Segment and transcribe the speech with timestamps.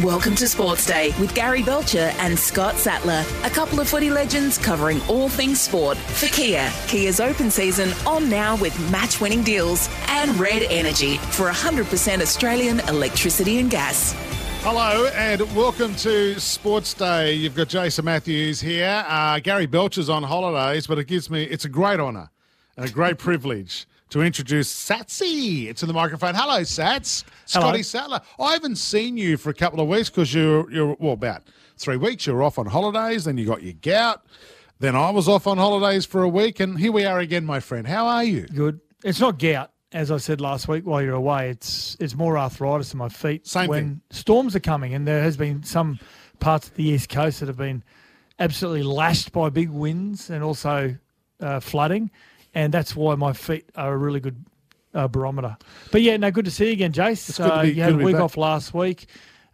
[0.00, 4.56] Welcome to Sports Day with Gary Belcher and Scott Sattler, a couple of footy legends
[4.56, 6.72] covering all things sport for Kia.
[6.86, 12.80] Kia's open season on now with match winning deals and Red Energy for 100% Australian
[12.88, 14.14] electricity and gas.
[14.62, 17.34] Hello and welcome to Sports Day.
[17.34, 19.04] You've got Jason Matthews here.
[19.06, 22.30] Uh, Gary Belcher's on holidays, but it gives me it's a great honour
[22.78, 26.34] and a great privilege to introduce Satsy It's in the microphone.
[26.34, 27.24] Hello, Sats.
[27.46, 28.20] Scotty Sattler.
[28.38, 31.44] I haven't seen you for a couple of weeks because you're you're well about
[31.78, 32.26] three weeks.
[32.26, 34.22] You're off on holidays, then you got your gout.
[34.80, 37.58] Then I was off on holidays for a week, and here we are again, my
[37.58, 37.86] friend.
[37.86, 38.42] How are you?
[38.48, 38.80] Good.
[39.02, 41.48] It's not gout, as I said last week while you're away.
[41.48, 43.46] It's it's more arthritis in my feet.
[43.46, 44.00] Same when thing.
[44.10, 45.98] storms are coming, and there has been some
[46.38, 47.82] parts of the east coast that have been
[48.38, 50.96] absolutely lashed by big winds and also
[51.40, 52.10] uh, flooding,
[52.54, 54.44] and that's why my feet are a really good
[54.94, 55.56] uh, barometer.
[55.90, 57.28] But yeah, no, good to see you again, Jace.
[57.28, 59.06] It's good to Uh, be- you had a week off last week.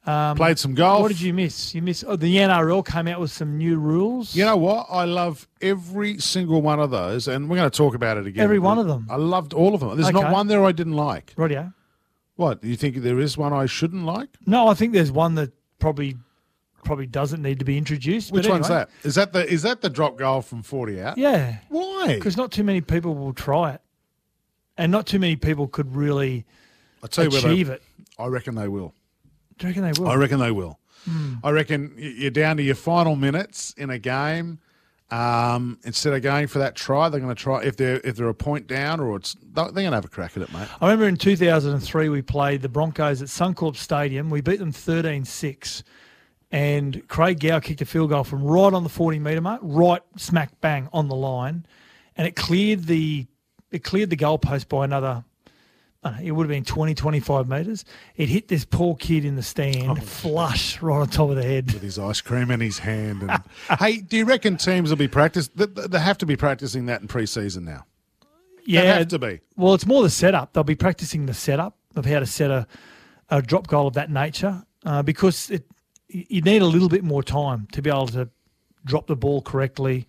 [0.04, 1.02] Played some golf.
[1.02, 1.74] What did you miss?
[1.74, 4.34] You miss oh, the NRL came out with some new rules.
[4.34, 4.86] You know what?
[4.88, 8.42] I love every single one of those, and we're going to talk about it again.
[8.42, 9.06] Every one of them?
[9.10, 9.96] I loved all of them.
[10.00, 11.34] There's not one there I didn't like.
[11.36, 11.74] Rightio.
[12.36, 12.62] What?
[12.62, 14.30] Do you think there is one I shouldn't like?
[14.46, 16.16] No, I think there's one that probably
[16.84, 18.32] probably doesn't need to be introduced.
[18.32, 18.90] Which but one's that?
[19.02, 21.18] Is that the is that the drop goal from forty out?
[21.18, 21.56] Yeah.
[21.68, 22.14] Why?
[22.14, 23.80] Because not too many people will try it,
[24.76, 26.44] and not too many people could really
[27.02, 27.82] I tell you achieve it.
[28.18, 28.94] I reckon they will.
[29.58, 30.08] Do you reckon they will?
[30.08, 30.78] I reckon they will.
[31.04, 31.34] Hmm.
[31.42, 34.58] I reckon you're down to your final minutes in a game.
[35.10, 38.28] Um, instead of going for that try, they're going to try if they're if they're
[38.28, 40.68] a point down or it's they're going to have a crack at it, mate.
[40.82, 44.28] I remember in 2003 we played the Broncos at Suncorp Stadium.
[44.28, 45.82] We beat them 13-6,
[46.50, 50.02] and Craig Gower kicked a field goal from right on the 40 metre mark, right
[50.16, 51.66] smack bang on the line,
[52.16, 53.26] and it cleared the
[53.70, 55.24] it cleared the goalpost by another.
[56.04, 57.84] Know, it would have been 20, 25 metres.
[58.16, 61.72] It hit this poor kid in the stand, flush right on top of the head.
[61.72, 63.22] With his ice cream in his hand.
[63.22, 63.42] And
[63.80, 65.48] hey, do you reckon teams will be practice?
[65.48, 67.84] They, they have to be practicing that in pre-season now.
[68.64, 69.40] Yeah, They have to be.
[69.56, 70.52] Well, it's more the setup.
[70.52, 72.66] They'll be practicing the setup of how to set a,
[73.28, 75.64] a drop goal of that nature uh, because it
[76.08, 78.28] you need a little bit more time to be able to
[78.84, 80.06] drop the ball correctly.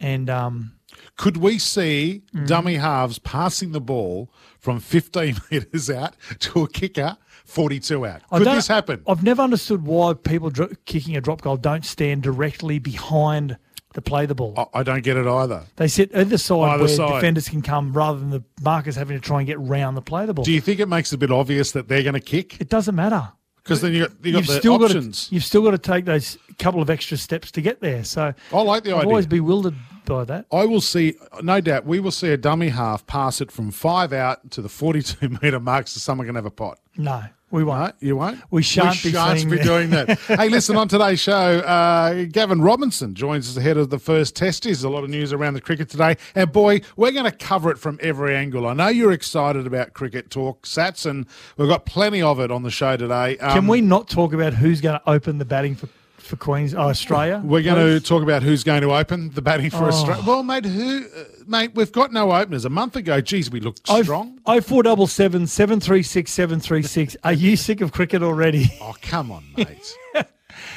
[0.00, 0.72] And um,
[1.16, 2.46] Could we see Mm.
[2.46, 8.22] dummy halves passing the ball from 15 metres out to a kicker 42 out?
[8.30, 9.02] Could this happen?
[9.06, 10.50] I've never understood why people
[10.84, 13.56] kicking a drop goal don't stand directly behind
[13.94, 14.52] the play the ball.
[14.74, 15.62] I- I don't get it either.
[15.76, 17.14] They sit either side Either where side.
[17.14, 20.26] defenders can come rather than the markers having to try and get round the play
[20.26, 20.44] the ball.
[20.44, 22.60] Do you think it makes it a bit obvious that they're going to kick?
[22.60, 23.32] it doesn't matter.
[23.66, 25.24] Because then you got, you got you've the still options.
[25.24, 28.04] got to, you've still got to take those couple of extra steps to get there.
[28.04, 29.08] So I like the I'm idea.
[29.08, 30.46] always bewildered by that.
[30.52, 34.12] I will see, no doubt, we will see a dummy half pass it from five
[34.12, 36.78] out to the 42 metre mark so someone can have a pot.
[36.96, 37.94] No, we won't.
[38.02, 38.40] No, you won't?
[38.50, 40.18] We shan't be shan't be doing that.
[40.26, 44.64] hey, listen, on today's show, uh, Gavin Robertson joins us ahead of the first test.
[44.64, 46.16] There's a lot of news around the cricket today.
[46.34, 48.66] And boy, we're going to cover it from every angle.
[48.66, 52.64] I know you're excited about cricket talk, Sats, and we've got plenty of it on
[52.64, 53.38] the show today.
[53.38, 55.88] Um, Can we not talk about who's going to open the batting for,
[56.26, 57.40] for Queens, oh, Australia?
[57.44, 59.88] We're going to talk about who's going to open the batting for Oh.
[59.88, 60.22] Australia.
[60.26, 62.64] Well, mate, who, uh, mate, we've got no openers.
[62.64, 64.38] A month ago, geez, we looked Oh, strong.
[64.46, 67.16] Oh four double seven seven three six seven three six.
[67.24, 68.66] Are you sick of cricket already?
[68.80, 69.96] Oh, come on, mate.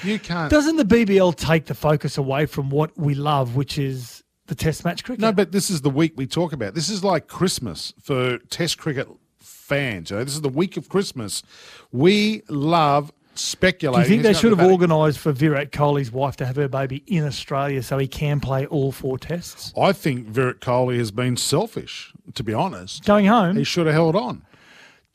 [0.03, 0.50] you can't.
[0.50, 4.83] Doesn't the BBL take the focus away from what we love, which is the Test
[4.85, 5.21] match cricket?
[5.21, 6.73] No, but this is the week we talk about.
[6.73, 9.07] This is like Christmas for Test cricket
[9.39, 10.09] fans.
[10.09, 11.44] You know, this is the week of Christmas.
[11.91, 16.56] We love Do you think they should have organised for Virat Kohli's wife to have
[16.57, 19.74] her baby in Australia so he can play all four tests?
[19.80, 22.13] I think Virat Kohli has been selfish.
[22.36, 24.44] To be honest, Going home, he should have held on.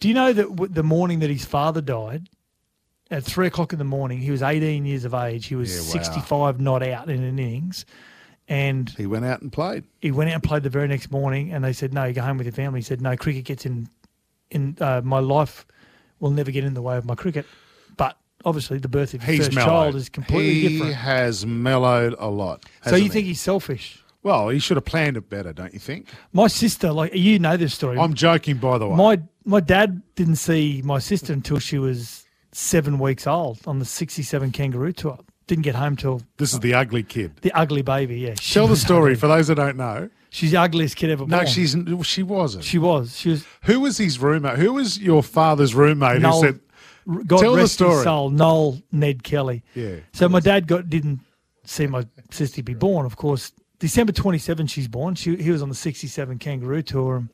[0.00, 2.28] Do you know that w- the morning that his father died,
[3.10, 5.46] at three o'clock in the morning, he was 18 years of age.
[5.46, 6.02] He was Yeah, wow.
[6.04, 7.84] 65 not out in an innings.
[8.48, 9.84] And He went out and played.
[10.02, 11.52] he went out and played the very next morning.
[11.52, 12.80] And they said, no, you go home with your family.
[12.80, 13.88] He said, no, cricket gets in,
[14.50, 15.64] in uh, my life
[16.20, 17.46] will never get in the way of my cricket.
[18.44, 19.68] Obviously, the birth of your He's first mellowed.
[19.70, 20.70] child is completely different.
[20.72, 20.94] he different.
[20.96, 22.64] has mellowed a lot.
[22.64, 23.12] So hasn't you he?
[23.12, 24.00] think he's selfish?
[24.22, 26.08] Well, he should have planned it better, don't you think?
[26.32, 27.98] My sister, like you know this story.
[27.98, 28.96] I'm joking, by the way.
[28.96, 33.84] My my dad didn't see my sister until she was seven weeks old on the
[33.84, 35.18] '67 kangaroo tour.
[35.46, 37.36] Didn't get home till this is the ugly kid.
[37.42, 38.18] the ugly baby.
[38.20, 39.20] Yeah, she Tell the was story ugly.
[39.20, 40.08] for those that don't know.
[40.30, 41.30] She's the ugliest kid ever born.
[41.42, 41.76] No, she's
[42.06, 42.64] she wasn't.
[42.64, 43.14] she was.
[43.16, 43.44] She was.
[43.64, 44.58] Who was his roommate?
[44.58, 46.60] Who was your father's roommate Noel- who said,
[47.06, 47.94] God Tell the rest story.
[47.94, 49.62] his soul, Noel Ned Kelly.
[49.74, 49.96] Yeah.
[50.12, 51.20] So my dad got didn't
[51.64, 53.06] see my sister be born.
[53.06, 55.14] Of course, December 27, she's born.
[55.14, 57.16] She he was on the 67 kangaroo tour.
[57.16, 57.28] And,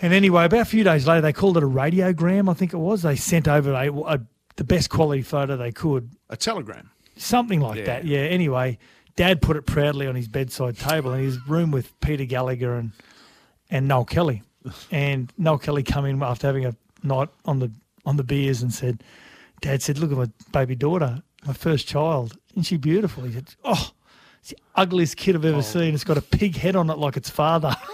[0.00, 2.48] and anyway, about a few days later, they called it a radiogram.
[2.50, 3.02] I think it was.
[3.02, 4.20] They sent over a, a
[4.56, 6.90] the best quality photo they could, a telegram?
[7.16, 8.04] something like that.
[8.04, 8.20] Yeah.
[8.20, 8.78] Anyway,
[9.16, 12.92] Dad put it proudly on his bedside table in his room with Peter Gallagher and
[13.70, 14.42] and Noel Kelly.
[14.90, 17.72] And Noel Kelly come in after having a night on the
[18.08, 19.04] on the beers and said,
[19.60, 22.36] Dad said, Look at my baby daughter, my first child.
[22.52, 23.24] Isn't she beautiful?
[23.24, 23.90] He said, Oh,
[24.40, 25.62] it's the ugliest kid I've ever oh.
[25.62, 25.94] seen.
[25.94, 27.76] It's got a pig head on it like its father.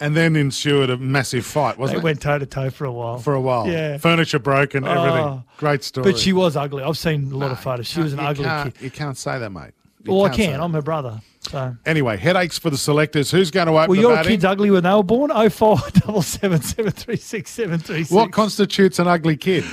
[0.00, 2.02] And then ensued a massive fight, wasn't it?
[2.02, 3.18] went toe to toe for a while.
[3.18, 3.68] For a while.
[3.68, 3.96] Yeah.
[3.96, 5.24] Furniture broken, everything.
[5.24, 5.44] Oh.
[5.56, 6.10] Great story.
[6.10, 6.82] But she was ugly.
[6.82, 7.86] I've seen a lot of photos.
[7.86, 8.82] She was an ugly kid.
[8.82, 9.70] You can't say that, mate.
[10.06, 10.60] Well, I can.
[10.60, 11.20] I'm her brother.
[11.50, 13.30] So Anyway, headaches for the selectors.
[13.30, 14.32] Who's going to open Were your batting?
[14.32, 15.30] kids ugly when they were born?
[15.32, 18.10] Oh four double seven seven three six seven three six.
[18.10, 19.64] What constitutes an ugly kid?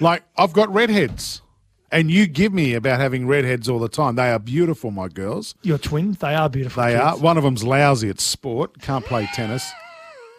[0.00, 1.42] Like, I've got redheads.
[1.92, 4.16] And you give me about having redheads all the time.
[4.16, 5.54] They are beautiful, my girls.
[5.62, 6.18] Your twins?
[6.18, 6.82] They are beautiful.
[6.82, 7.00] They kids.
[7.02, 7.16] are.
[7.18, 9.70] One of them's lousy at sport, can't play tennis.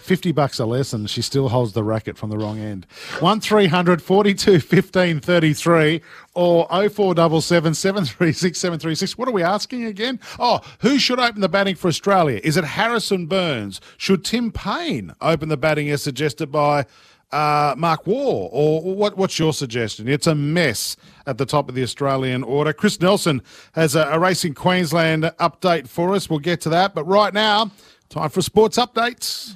[0.08, 2.88] 50 bucks a lesson, she still holds the racket from the wrong end.
[3.20, 6.02] 1300 42 15 33
[6.34, 9.18] or 0477 736 736.
[9.18, 10.22] What are we asking again?
[10.40, 12.40] Oh, who should open the batting for Australia?
[12.42, 13.82] Is it Harrison Burns?
[13.98, 16.86] Should Tim Paine open the batting as suggested by
[17.34, 18.48] uh, Mark Waugh?
[18.50, 20.08] Or what, what's your suggestion?
[20.08, 20.96] It's a mess
[21.26, 22.72] at the top of the Australian order.
[22.72, 23.42] Chris Nelson
[23.74, 26.30] has a, a Racing Queensland update for us.
[26.30, 26.96] We'll get to that.
[26.96, 27.72] But right now,
[28.08, 29.54] time for sports updates.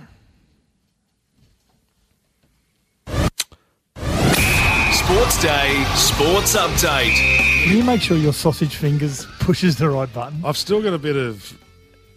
[5.11, 7.11] Sports Day, Sports Update.
[7.65, 10.39] Can you make sure your sausage fingers pushes the right button?
[10.45, 11.53] I've still got a bit of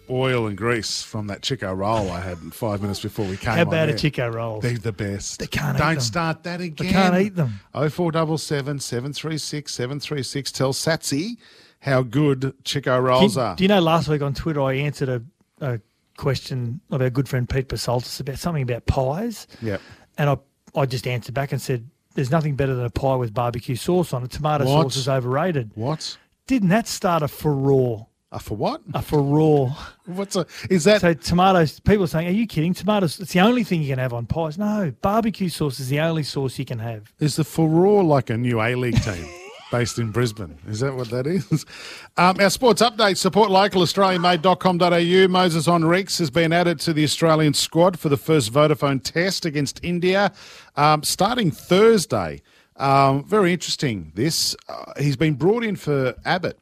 [0.09, 3.63] oil and grease from that Chico roll I had five minutes before we came How
[3.63, 3.99] on about a air.
[3.99, 4.61] Chico roll?
[4.61, 5.41] They're the best.
[5.41, 6.01] They can't Don't them.
[6.01, 6.87] start that again.
[6.87, 7.59] You can't eat them.
[7.73, 10.53] 0477 736 736.
[10.53, 11.39] Tell Satsy
[11.81, 13.57] how good Chico Do rolls you, are.
[13.57, 15.21] do you know last week on Twitter I answered a,
[15.61, 15.81] a
[16.17, 19.49] question of our good friend Pete Basaltis about something about pies?
[19.63, 19.81] Yep.
[20.17, 20.37] And I,
[20.77, 24.13] I just answered back and said, there's nothing better than a pie with barbecue sauce
[24.13, 24.31] on it.
[24.31, 24.85] Tomato What?
[24.85, 25.71] sauce is overrated.
[25.75, 26.17] What?
[26.47, 28.07] Didn't that start a furore?
[28.33, 28.81] Uh, for what?
[28.95, 29.77] A furore.
[30.07, 30.45] What's a?
[30.69, 31.01] Is that?
[31.03, 32.75] So tomatoes, people are saying, are you kidding?
[32.75, 34.59] Tomatoes, it's the only thing you can have on pies.
[34.59, 37.13] No, barbecue sauce is the only sauce you can have.
[37.21, 39.25] Is the Furore like a new A League team
[39.71, 40.57] based in Brisbane?
[40.69, 41.67] Is that what that is?
[42.17, 44.87] Um, our sports update support local AustralianMade.com.au.
[44.87, 49.81] Moises Henriques has been added to the Australian squad for the first Vodafone test against
[49.83, 50.33] India
[50.77, 52.41] um, starting Thursday.
[52.77, 54.13] Um, very interesting.
[54.15, 56.59] This uh, he's been brought in for Abbott.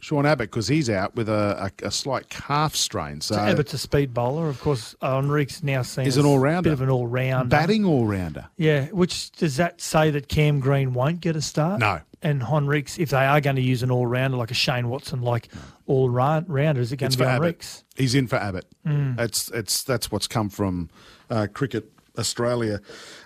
[0.00, 3.20] Sean Abbott, because he's out with a, a, a slight calf strain.
[3.20, 4.48] So, Abbott's a speed bowler.
[4.48, 6.70] Of course, Henriques now seen is an all-rounder.
[6.70, 7.48] bit of an all-rounder.
[7.48, 8.48] batting all rounder.
[8.56, 11.80] Yeah, which does that say that Cam Green won't get a start?
[11.80, 12.00] No.
[12.22, 15.48] And Henriques, if they are going to use an all-rounder like a Shane Watson, like
[15.86, 17.28] all-rounder, is it going It's to be.
[17.28, 17.84] Henriques?
[17.96, 18.66] He's in for Abbott.
[18.86, 19.18] Mm.
[19.18, 20.90] It's it's that's what's come from
[21.30, 22.80] uh, cricket Australia.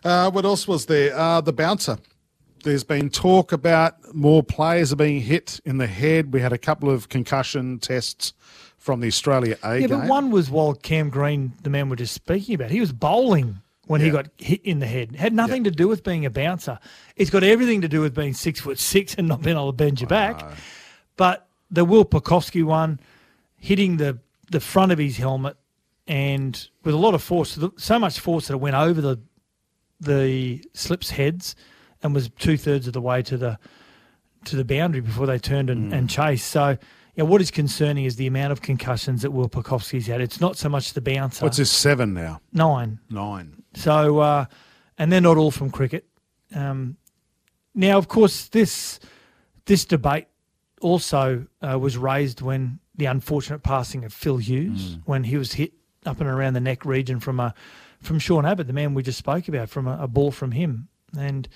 [0.05, 1.17] Uh, what else was there?
[1.17, 1.99] Uh, the bouncer.
[2.65, 6.33] There's been talk about more players are being hit in the head.
[6.33, 8.33] We had a couple of concussion tests
[8.79, 9.99] from the Australia A Yeah, game.
[10.01, 13.61] but one was while Cam Green, the man we're just speaking about, he was bowling
[13.87, 15.11] when he got hit in the head.
[15.13, 16.79] It had nothing to do with being a bouncer.
[17.17, 19.77] It's got everything to do with being six foot six and not being able to
[19.77, 20.43] bend your back.
[21.19, 22.99] But the Will Pucovski one,
[23.59, 24.19] hitting the,
[24.51, 25.59] the front of his helmet
[26.07, 29.21] and with a lot of force, so much force that it went over the
[30.01, 31.55] the slips heads
[32.05, 33.59] and was two thirds of the way to the
[34.45, 35.97] to the boundary before they turned and, Mm.
[35.97, 36.49] and chased.
[36.49, 36.77] So,
[37.17, 40.21] yeah, what is concerning is the amount of concussions that Will Pucovski's had.
[40.21, 41.45] It's not so much the bouncer.
[41.47, 42.43] What's this seven now?
[42.53, 42.99] Nine.
[43.09, 43.63] Nine.
[43.75, 44.45] So, uh,
[44.99, 46.05] and they're not all from cricket.
[46.55, 46.99] Um,
[47.75, 49.01] now, of course, this
[49.65, 50.27] this debate
[50.83, 55.73] also uh, was raised when the unfortunate passing of Phil Hughes, when he was hit
[56.05, 57.55] up and around the neck region from a
[58.03, 60.89] from Sean Abbott, the man we just spoke about, from a, a ball from him,
[61.19, 61.49] and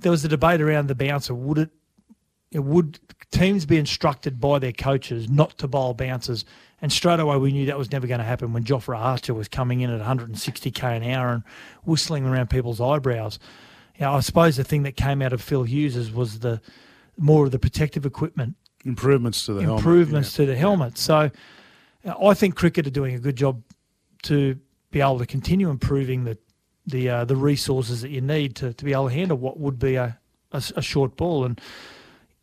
[0.00, 1.34] there was a debate around the bouncer.
[1.34, 1.70] Would it
[2.50, 2.98] it would
[3.30, 6.44] teams be instructed by their coaches not to bowl bouncers.
[6.80, 9.48] And straight away, we knew that was never going to happen when Jofra Archer was
[9.48, 11.42] coming in at 160k an hour and
[11.84, 13.38] whistling around people's eyebrows.
[13.96, 16.60] You know, I suppose the thing that came out of Phil Hughes was the
[17.16, 19.80] more of the protective equipment Improvements to the helmet.
[19.80, 20.96] improvements to the helmet.
[20.96, 21.30] So
[22.04, 23.60] I think cricket are doing a good job
[24.22, 24.58] to
[24.90, 26.38] be able to continue improving the
[26.88, 29.78] the uh, the resources that you need to, to be able to handle what would
[29.78, 30.18] be a
[30.52, 31.44] a short ball.
[31.44, 31.60] And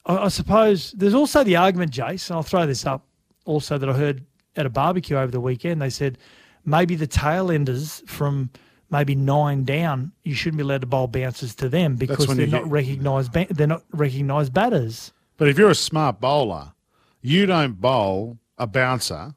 [0.05, 3.03] I, I suppose there's also the argument, Jace, and I'll throw this up
[3.45, 4.23] also that I heard
[4.55, 5.81] at a barbecue over the weekend.
[5.81, 6.17] They said
[6.65, 8.51] maybe the tail enders from
[8.91, 12.63] maybe nine down, you shouldn't be allowed to bowl bouncers to them because they're not
[12.65, 13.31] get- recognised.
[13.33, 15.11] Ba- they're not recognised batters.
[15.37, 16.73] But if you're a smart bowler,
[17.21, 19.33] you don't bowl a bouncer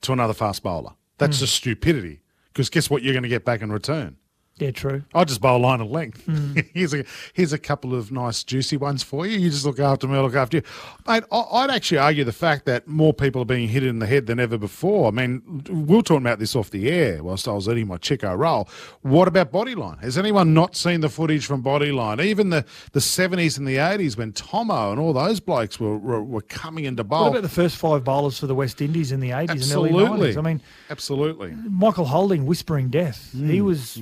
[0.00, 0.92] to another fast bowler.
[1.18, 1.40] That's Hmm.
[1.40, 2.22] just stupidity.
[2.48, 4.16] Because guess what you're going to get back in return?
[4.60, 5.02] Yeah, true.
[5.14, 6.24] I just bowl a line of length.
[6.26, 6.58] Hmm.
[6.74, 9.38] here's a here's a couple of nice juicy ones for you.
[9.38, 10.62] You just look after me, I look after you.
[11.08, 14.06] Mate, I- I'd actually argue the fact that more people are being hit in the
[14.06, 15.08] head than ever before.
[15.08, 17.96] I mean, we were talking about this off the air whilst I was eating my
[17.96, 18.68] Chico roll.
[19.02, 20.00] What about Bodyline?
[20.02, 22.22] Has anyone not seen the footage from Bodyline?
[22.22, 26.22] Even the, the 70s and the 80s when Tomo and all those blokes were, were,
[26.22, 27.22] were coming into bowl.
[27.22, 30.04] What about the first five bowlers for the West Indies in the 80s Absolutely.
[30.04, 30.36] and early 90s?
[30.36, 31.52] I mean, Absolutely.
[31.70, 33.30] Michael Holding, whispering death.
[33.34, 33.96] Mm, He was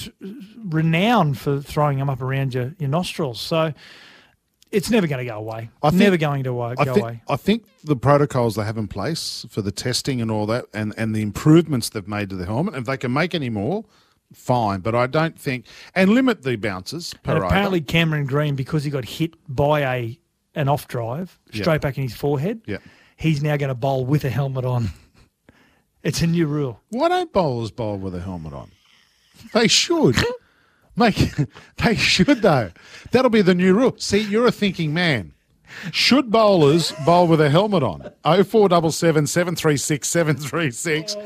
[0.00, 0.10] he's
[0.64, 3.40] renowned for throwing them up around your, your nostrils.
[3.40, 3.72] So
[4.70, 5.70] it's never going to go away.
[5.82, 7.22] I think- never going to uh, I go think, away.
[7.28, 10.92] I think the protocols they have in place for the testing and all that, and,
[10.96, 13.84] and the improvements they've made to the helmet, if they can make any more,
[14.32, 14.80] fine.
[14.80, 17.46] But I don't think and limit the bounces per And over.
[17.46, 20.18] apparently Cameron Green, because he got hit by a
[20.56, 21.62] an off drive Yeah.
[21.62, 22.78] straight back in his forehead, Yeah.
[23.16, 24.90] he's now going to bowl with a helmet on.
[26.02, 26.80] It's a new rule.
[26.90, 28.70] Why don't bowlers bowl with a helmet on?
[29.52, 30.16] They should.
[30.96, 31.34] Make
[31.76, 32.70] they should though.
[33.10, 33.94] That'll be the new rule.
[33.98, 35.32] See, you're a thinking man.
[35.90, 38.00] Should bowlers bowl with a helmet on?
[38.22, 41.16] 0477 736 736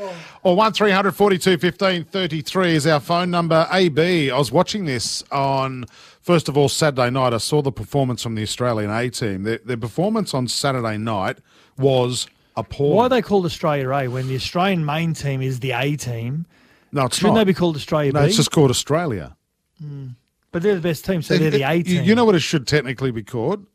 [0.43, 3.67] or 1300 42 15 33 is our phone number.
[3.71, 5.85] AB, I was watching this on,
[6.21, 7.33] first of all, Saturday night.
[7.33, 9.43] I saw the performance from the Australian A team.
[9.43, 11.37] Their, their performance on Saturday night
[11.77, 12.95] was appalling.
[12.95, 16.45] Why are they called Australia A when the Australian main team is the A team?
[16.91, 17.41] No, it's Shouldn't not.
[17.41, 18.27] they be called Australia no, B?
[18.27, 19.35] it's just called Australia.
[19.81, 20.07] Hmm.
[20.51, 22.03] but they're the best team, so they're the A You- team.
[22.03, 23.65] You know what it should technically be called?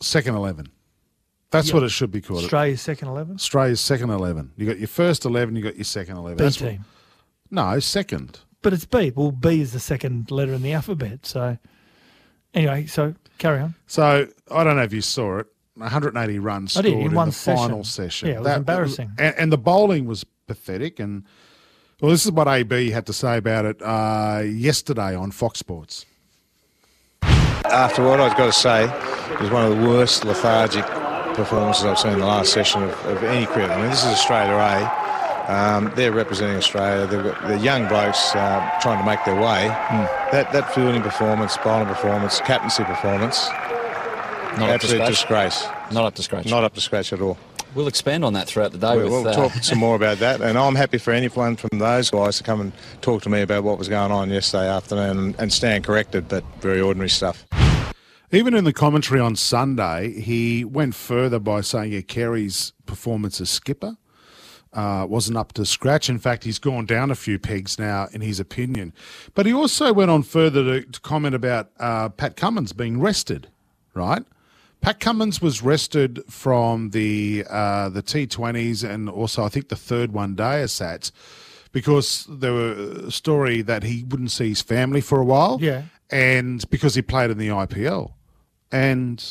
[0.00, 0.68] Second 11.
[1.50, 1.74] That's Yeah.
[1.74, 2.42] what it should be called.
[2.44, 3.36] Australia's second 11?
[3.36, 4.50] Australia's second 11.
[4.56, 6.36] You got your first 11, you got your second 11.
[6.36, 6.84] B That's what- team.
[7.50, 8.40] no, second.
[8.60, 9.12] But it's B.
[9.14, 11.24] Well, B is the second letter in the alphabet.
[11.24, 11.56] So,
[12.52, 13.74] anyway, so carry on.
[13.86, 15.46] So I don't know if you saw it.
[15.76, 18.10] 180 runs I scored did, in in, one the final session.
[18.10, 18.28] session.
[18.30, 19.12] Yeah, it was embarrassing.
[19.16, 20.98] and, and the bowling was pathetic.
[20.98, 21.22] And
[22.00, 26.06] well, this is what AB had to say about it uh, yesterday on Fox Sports.
[27.22, 30.84] After what I've got to say, it was one of the worst lethargic
[31.34, 33.70] performances I've seen in the last session of, of any cricket.
[33.70, 35.08] I mean, this is Australia A.
[35.52, 37.06] Um, they're representing Australia.
[37.06, 39.68] They've got the young blokes uh, trying to make their way.
[40.30, 45.08] That that fielding performance, bowling performance, captaincy performance, Not up to absolute scratch.
[45.08, 45.66] disgrace.
[45.92, 46.46] Not up to scratch.
[46.46, 47.38] Not up to scratch at all.
[47.74, 48.96] We'll expand on that throughout the day.
[48.96, 51.78] We'll, with, we'll uh, talk some more about that, and I'm happy for anyone from
[51.78, 55.18] those guys to come and talk to me about what was going on yesterday afternoon
[55.18, 57.46] and, and stand corrected, but very ordinary stuff.
[58.30, 63.48] Even in the commentary on Sunday, he went further by saying yeah, Carey's performance as
[63.48, 63.96] skipper
[64.72, 66.08] uh, wasn't up to scratch.
[66.08, 68.92] In fact, he's gone down a few pegs now, in his opinion.
[69.34, 73.48] But he also went on further to, to comment about uh, Pat Cummins being rested,
[73.94, 74.24] right?
[74.80, 80.12] Pat Cummins was rested from the uh, the T20s and also I think the third
[80.12, 81.10] one day Sats
[81.72, 82.72] because there were
[83.06, 85.58] a story that he wouldn't see his family for a while.
[85.60, 85.82] Yeah.
[86.10, 88.12] And because he played in the IPL.
[88.72, 89.22] And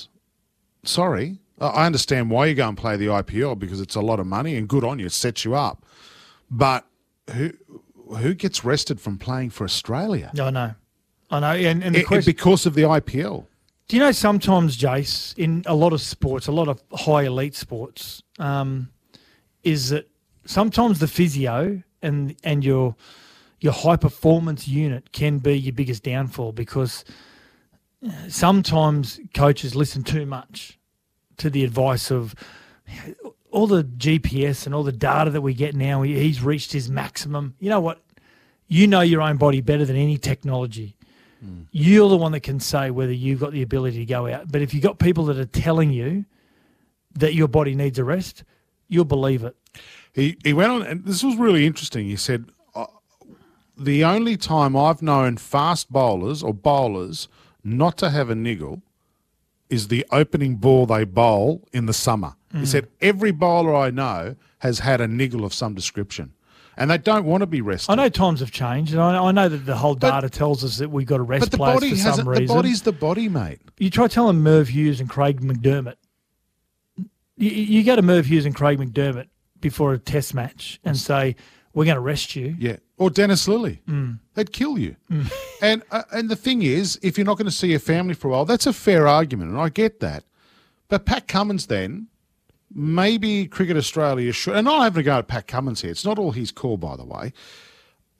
[0.83, 4.27] sorry, I understand why you go and play the IPL because it's a lot of
[4.27, 5.83] money and good on you, it sets you up.
[6.51, 6.85] But
[7.33, 7.53] who
[8.19, 10.31] who gets rested from playing for Australia?
[10.39, 10.75] I know.
[11.29, 11.47] I know.
[11.51, 13.45] And, and it- question, because of the IPL.
[13.88, 17.56] Do you know sometimes, Jace, in a lot of sports, a lot of high elite
[17.56, 18.89] sports, um,
[19.63, 20.10] is that
[20.46, 22.96] sometimes the physio and and your
[23.60, 27.06] your high performance unit can be your biggest downfall because
[28.06, 30.77] uh, sometimes coaches listen too much
[31.38, 32.36] to the advice of
[33.51, 36.01] all the GPS and all the data that we get now.
[36.01, 37.56] He's reached his maximum.
[37.60, 38.03] You know what?
[38.67, 40.96] You know your own body better than any technology.
[41.72, 44.51] You're the one that can say whether you've got the ability to go out.
[44.51, 46.25] But if you've got people that are telling you
[47.15, 48.44] that your body needs a rest,
[48.88, 49.56] you'll believe it.
[50.13, 52.06] He he went on, and this was really interesting.
[52.08, 52.88] He said, uh,
[53.77, 57.27] "The only time I've known fast bowlers or bowlers
[57.63, 58.82] not to have a niggle
[59.70, 62.34] is the opening ball they bowl in the summer.
[62.53, 62.67] He Mm.
[62.67, 66.32] said every bowler I know has had a niggle of some description,
[66.77, 67.91] and they don't want to be rested.
[67.91, 70.77] I know times have changed, and I, I know that the whole data tells us
[70.77, 72.91] that we've got to rest but the players body for has some the body's the
[72.91, 73.60] body, mate.
[73.77, 75.96] You try telling Merv Hughes and Craig McDermott.
[76.96, 79.27] You, you go to Merv Hughes and Craig McDermott
[79.60, 81.36] before a test match and say,
[81.74, 83.79] "We're going to rest you." Yeah, or Dennis Lillee.
[83.88, 84.19] Mm.
[84.36, 84.96] They'd kill you.
[85.60, 88.27] And uh, and the thing is, if you're not going to see your family for
[88.27, 90.24] a while, that's a fair argument, and I get that.
[90.88, 92.10] But Pat Cummins then,
[92.74, 95.91] maybe Cricket Australia should, and I'm having a go at Pat Cummins here.
[95.91, 97.33] It's not all his call, by the way.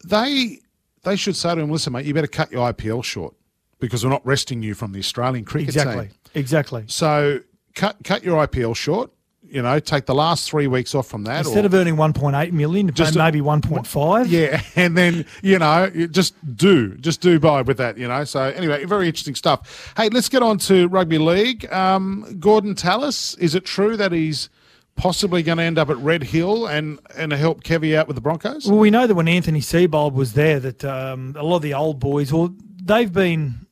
[0.06, 0.60] They
[1.04, 3.34] they should say to him, listen, mate, you better cut your IPL short
[3.80, 6.08] because we're not resting you from the Australian cricket Exactly.
[6.08, 6.16] team.
[6.34, 6.84] Exactly.
[6.88, 7.40] So
[7.76, 9.12] cut cut your IPL short.
[9.50, 11.46] You know, take the last three weeks off from that.
[11.46, 14.26] Instead of earning 1.8 million, Just maybe 1.5.
[14.30, 18.24] Yeah, and then you know, just do, just do by with that, you know.
[18.24, 19.94] So anyway, very interesting stuff.
[19.98, 21.72] Hey, let's get on to rugby league.
[21.72, 24.50] Um, Gordon Tallis, is it true that he's
[24.96, 28.22] possibly going to end up at Red Hill and and help Kevy out with the
[28.22, 28.68] Broncos?
[28.68, 31.74] Well, we know that when Anthony Seibold was there, that um, a lot of the
[31.74, 33.68] old boys, well, they've been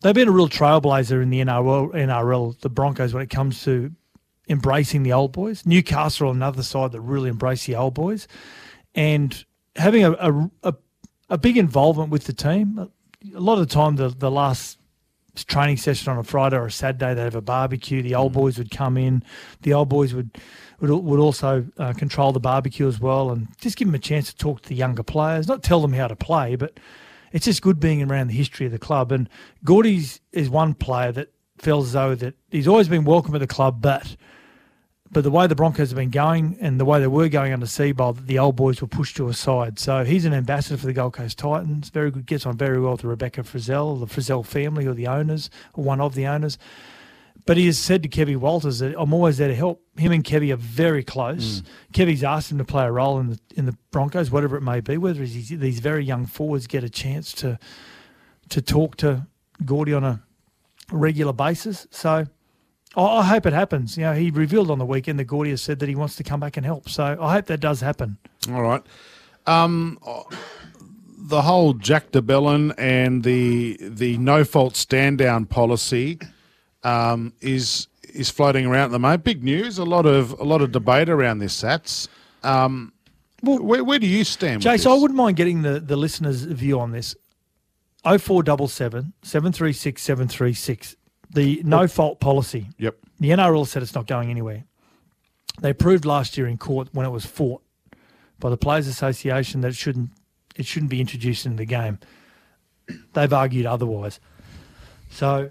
[0.00, 3.92] they've been a real trailblazer in the NRL, NRL, the Broncos, when it comes to
[4.48, 5.64] embracing the old boys.
[5.66, 8.28] Newcastle on another side that really embrace the old boys,
[8.94, 9.44] and
[9.76, 10.74] having a a, a,
[11.30, 12.90] a big involvement with the team.
[13.34, 14.78] A lot of the time, the the last
[15.34, 18.02] training session on a Friday or a Saturday, they'd have a barbecue.
[18.02, 19.22] The old boys would come in.
[19.62, 20.30] The old boys would
[20.80, 24.30] would, would also uh, control the barbecue as well, and just give them a chance
[24.30, 25.48] to talk to the younger players.
[25.48, 26.78] Not tell them how to play, but
[27.32, 29.12] it's just good being around the history of the club.
[29.12, 29.28] And
[29.64, 31.31] Gordy's is one player that
[31.62, 34.16] feels as though that he's always been welcome at the club, but
[35.12, 37.66] but the way the Broncos have been going and the way they were going under
[37.66, 39.78] Seibold, the old boys were pushed to a side.
[39.78, 41.90] So he's an ambassador for the Gold Coast Titans.
[41.90, 45.50] Very good, gets on very well with Rebecca Frizelle, the Frizelle family, or the owners,
[45.74, 46.56] or one of the owners.
[47.44, 49.82] But he has said to Kevy Walters that I'm always there to help.
[49.98, 51.60] Him and Kevy are very close.
[51.60, 51.66] Mm.
[51.92, 54.80] Kevy's asked him to play a role in the in the Broncos, whatever it may
[54.80, 54.96] be.
[54.96, 57.58] Whether these, these very young forwards get a chance to
[58.48, 59.26] to talk to
[59.64, 60.22] Gordy on a
[60.92, 61.86] regular basis.
[61.90, 62.26] So
[62.96, 63.96] I, I hope it happens.
[63.96, 66.22] You know, he revealed on the weekend that Gordy has said that he wants to
[66.22, 66.88] come back and help.
[66.88, 68.18] So I hope that does happen.
[68.50, 68.82] All right.
[69.46, 69.98] Um,
[71.18, 76.18] the whole Jack de Belin and the the no fault stand down policy
[76.84, 79.24] um, is is floating around at the moment.
[79.24, 79.78] Big news.
[79.78, 81.60] A lot of a lot of debate around this.
[81.60, 82.08] Sats.
[82.42, 82.92] Um,
[83.40, 84.62] where, where do you stand?
[84.62, 84.88] Jace.
[84.88, 87.16] I wouldn't mind getting the, the listeners' view on this.
[88.04, 90.96] 0477 736 736.
[91.30, 92.68] The no fault policy.
[92.78, 92.96] Yep.
[93.20, 94.64] The NRL said it's not going anywhere.
[95.60, 97.62] They proved last year in court when it was fought
[98.40, 100.10] by the Players Association that it shouldn't
[100.56, 101.98] it shouldn't be introduced into the game.
[103.14, 104.18] They've argued otherwise.
[105.10, 105.50] So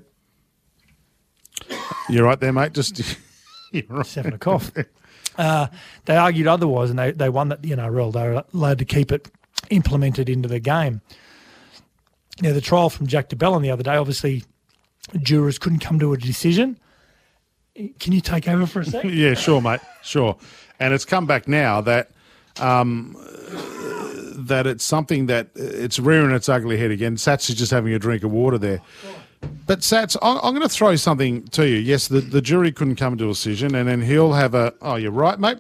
[2.10, 2.74] You're right there, mate.
[2.74, 3.00] Just
[3.72, 4.08] you're right.
[4.14, 4.72] Having a cough.
[5.38, 5.68] Uh,
[6.06, 8.12] they argued otherwise, and they, they won that the NRL.
[8.12, 9.30] They were allowed to keep it
[9.70, 11.02] implemented into the game.
[12.42, 14.44] Now, the trial from Jack de Belin the other day, obviously,
[15.22, 16.80] jurors couldn't come to a decision.
[17.76, 19.14] Can you take over for a second?
[19.14, 19.80] yeah, sure, mate.
[20.04, 20.36] Sure.
[20.80, 22.12] And it's come back now that
[22.60, 23.16] um,
[24.36, 27.16] that it's something that it's rearing its ugly head again.
[27.16, 28.82] Sats is just having a drink of water there.
[29.66, 31.78] But Sats, I'm, going to throw something to you.
[31.78, 34.74] Yes, the, the jury couldn't come to a decision, and then he'll have a.
[34.82, 35.58] Oh, you're right, mate.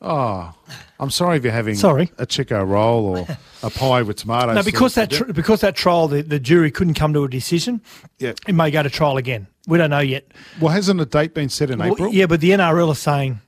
[0.00, 0.54] oh,
[0.98, 2.10] I'm sorry if you're having Sorry.
[2.18, 3.26] a Chico roll or
[3.62, 4.54] a pie with tomatoes.
[4.54, 7.82] No, because that tr- because that trial, the, the jury couldn't come to a decision.
[8.18, 8.32] Yeah.
[8.48, 9.46] it may go to trial again.
[9.66, 10.26] We don't know yet.
[10.60, 12.12] Well, hasn't a date been set in Well, April?
[12.14, 13.40] yeah, but the NRL are saying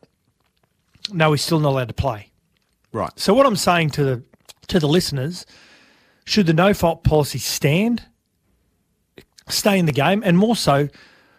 [1.10, 2.28] no, he's still not allowed to play.
[2.92, 3.10] Right.
[3.18, 4.22] So what I'm saying to the
[4.66, 5.46] to the listeners,
[6.26, 8.02] should the no fault policy stand,
[9.48, 10.88] stay in the game, and more so,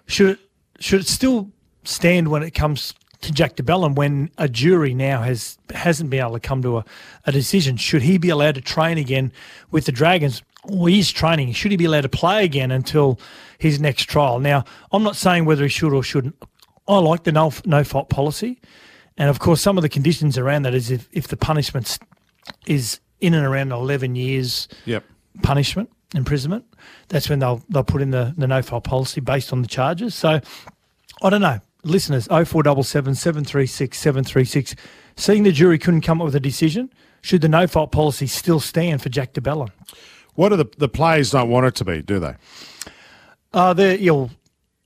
[0.07, 0.39] should it
[0.79, 1.51] should it still
[1.83, 6.21] stand when it comes to Jack de Belin when a jury now has hasn't been
[6.21, 6.85] able to come to a,
[7.25, 7.77] a decision?
[7.77, 9.31] Should he be allowed to train again
[9.71, 10.41] with the Dragons?
[10.63, 11.53] Or he's training.
[11.53, 13.19] Should he be allowed to play again until
[13.57, 14.39] his next trial?
[14.39, 16.35] Now, I'm not saying whether he should or shouldn't.
[16.87, 18.59] I like the no no fault policy.
[19.17, 21.99] And of course, some of the conditions around that is if, if the punishment
[22.67, 25.03] is in and around 11 years Yep.
[25.43, 26.65] punishment, imprisonment,
[27.09, 30.15] that's when they'll they'll put in the, the no fault policy based on the charges.
[30.15, 30.39] So
[31.21, 31.59] I don't know.
[31.83, 34.75] Listeners, 0477 736 736.
[35.15, 38.59] Seeing the jury couldn't come up with a decision, should the no fault policy still
[38.59, 39.69] stand for Jack de Belin?
[40.35, 42.35] What are the the players don't want it to be, do they?
[43.51, 44.29] Uh, they're, you'll,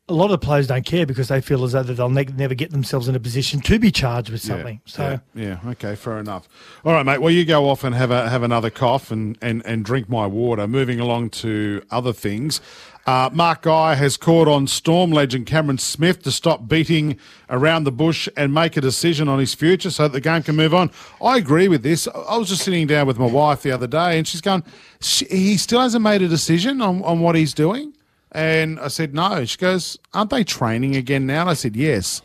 [0.09, 2.53] a lot of the players don't care because they feel as though they'll ne- never
[2.53, 4.81] get themselves in a position to be charged with something.
[4.85, 6.47] So yeah, yeah, okay, fair enough.
[6.83, 7.21] All right, mate.
[7.21, 10.25] Well, you go off and have a have another cough and and and drink my
[10.25, 10.67] water.
[10.67, 12.61] Moving along to other things.
[13.05, 17.17] Uh, Mark Geyer has called on Storm legend Cameron Smith to stop beating
[17.49, 20.55] around the bush and make a decision on his future so that the game can
[20.55, 20.89] move on.
[21.21, 22.07] I agree with this.
[22.07, 24.63] I was just sitting down with my wife the other day and she's going,
[25.01, 27.93] she, he still hasn't made a decision on, on what he's doing.
[28.31, 29.43] And I said, no.
[29.43, 31.41] She goes, aren't they training again now?
[31.41, 32.21] And I said, yes.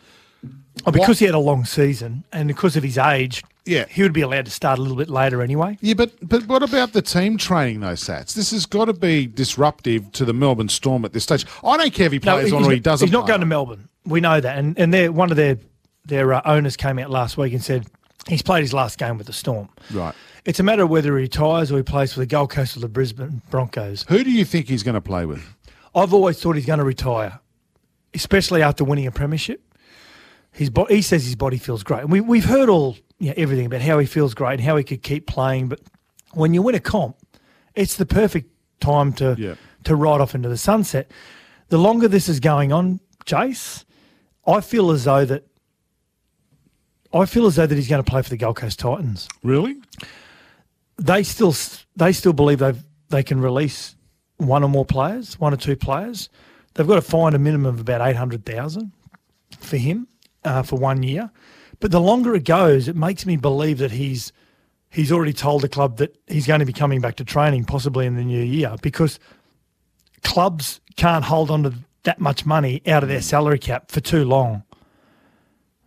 [0.87, 3.85] oh, because he had a long season and because of his age, Yeah.
[3.88, 5.78] he would be allowed to start a little bit later anyway.
[5.81, 8.35] Yeah, but but what about the team training those Sats?
[8.35, 11.44] This has got to be disruptive to the Melbourne Storm at this stage.
[11.62, 13.07] I don't care if he plays on or he doesn't.
[13.09, 13.88] He's not going to Melbourne.
[14.04, 15.59] We know that, and and their one of their
[16.07, 17.87] their uh, owners came out last week and said
[18.26, 19.68] he's played his last game with the Storm.
[19.92, 20.14] Right.
[20.44, 22.81] It's a matter of whether he retires or he plays for the Gold Coast or
[22.81, 24.07] the Brisbane Broncos.
[24.09, 25.44] Who do you think he's going to play with?
[25.94, 27.40] I've always thought he's going to retire,
[28.14, 29.62] especially after winning a premiership.
[30.52, 33.35] His bo- he says his body feels great, and we we've heard all you know,
[33.37, 35.68] everything about how he feels great and how he could keep playing.
[35.68, 35.81] But
[36.35, 37.16] when you win a comp,
[37.74, 38.50] it's the perfect
[38.81, 39.54] time to Yeah.
[39.85, 41.11] to ride off into the sunset.
[41.68, 43.85] The longer this is going on, Jace,
[44.46, 45.44] I feel as though that
[47.12, 49.28] I feel as though that he's going to play for the Gold Coast Titans.
[49.42, 49.76] Really?
[50.98, 51.54] They still
[51.96, 52.74] they still believe they
[53.09, 53.94] they can release
[54.37, 56.28] one or more players, one or two players.
[56.74, 58.92] They've got to find a minimum of about eight hundred thousand
[59.59, 60.07] for him
[60.44, 61.31] uh, for one year.
[61.81, 64.33] But the longer it goes, it makes me believe that he's
[64.91, 68.07] he's already told the club that he's going to be coming back to training possibly
[68.07, 69.19] in the new year because
[70.23, 74.25] clubs can't hold on to that much money out of their salary cap for too
[74.25, 74.62] long.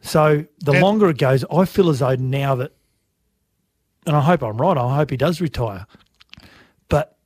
[0.02, 2.74] So the And- longer it goes, I feel as though now that,
[4.06, 5.88] and I hope I'm right, I hope he does retire,
[6.88, 7.18] but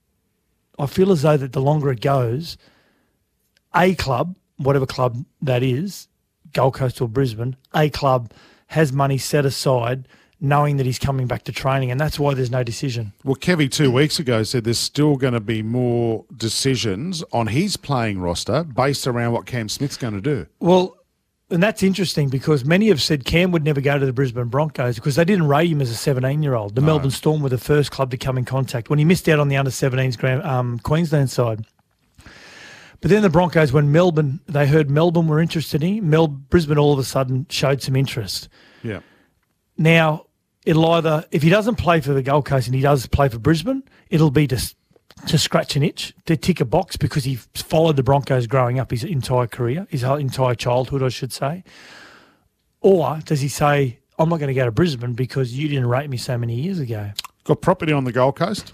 [0.79, 2.57] I feel as though that the longer it goes,
[3.75, 6.07] a club, whatever club that is,
[6.53, 8.31] Gold Coast or Brisbane, a club
[8.67, 10.07] has money set aside
[10.41, 13.13] knowing that he's coming back to training, and that's why there's no decision.
[13.23, 17.77] Well, Kevy two weeks ago said there's still going to be more decisions on his
[17.77, 20.45] playing roster based around what Cam Smith's going to do.
[20.59, 20.97] Well,
[21.49, 24.95] and that's interesting because many have said Cam would never go to the Brisbane Broncos
[24.95, 26.75] because they didn't rate him as a 17 year old.
[26.75, 29.39] The Melbourne Storm were the first club to come in contact when he missed out
[29.39, 31.65] on the under 17s um, Queensland side.
[33.05, 36.79] But then the Broncos, when Melbourne, they heard Melbourne were interested in him, Mel, Brisbane
[36.79, 38.49] all of a sudden showed some interest.
[38.81, 39.01] Yeah.
[39.77, 40.25] Now,
[40.65, 43.37] it'll either, if he doesn't play for the Gold Coast and he does play for
[43.37, 44.75] Brisbane, it'll be to,
[45.27, 48.89] to scratch an itch, to tick a box because he followed the Broncos growing up
[48.89, 51.63] his entire career, his entire childhood, I should say.
[52.81, 56.09] Or does he say, I'm not going to go to Brisbane because you didn't rate
[56.09, 57.11] me so many years ago?
[57.43, 58.73] Got property on the Gold Coast.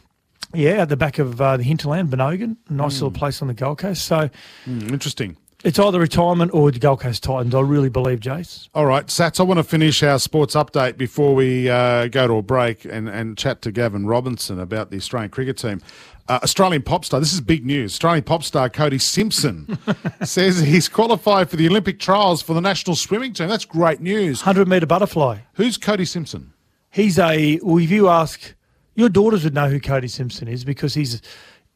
[0.53, 3.77] Yeah, at the back of uh, the hinterland, Bonogin, nice little place on the Gold
[3.79, 4.05] Coast.
[4.05, 4.29] So
[4.65, 5.37] Hmm, interesting.
[5.63, 7.53] it's either retirement or the Gold Coast Titans.
[7.55, 8.67] I really believe, Jace.
[8.73, 12.33] All right, Sats, I want to finish our sports update before we uh, go to
[12.35, 15.81] a break and, and chat to Gavin Robertson about the Australian cricket team.
[16.27, 17.91] Uh, Australian pop star, this is big news.
[17.93, 19.77] Australian pop star Cody Simpson
[20.23, 23.49] says he's qualified for the Olympic trials for the national swimming team.
[23.49, 24.41] That's great news.
[24.41, 25.39] 100 metre butterfly.
[25.53, 26.53] Who's Cody Simpson?
[26.89, 27.59] He's a.
[27.63, 28.53] Well, if you ask,
[28.95, 31.21] your daughters would know who Cody Simpson is because he's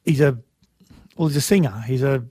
[0.03, 0.37] he's a
[1.17, 1.83] well, he's a singer.
[1.87, 2.23] He's a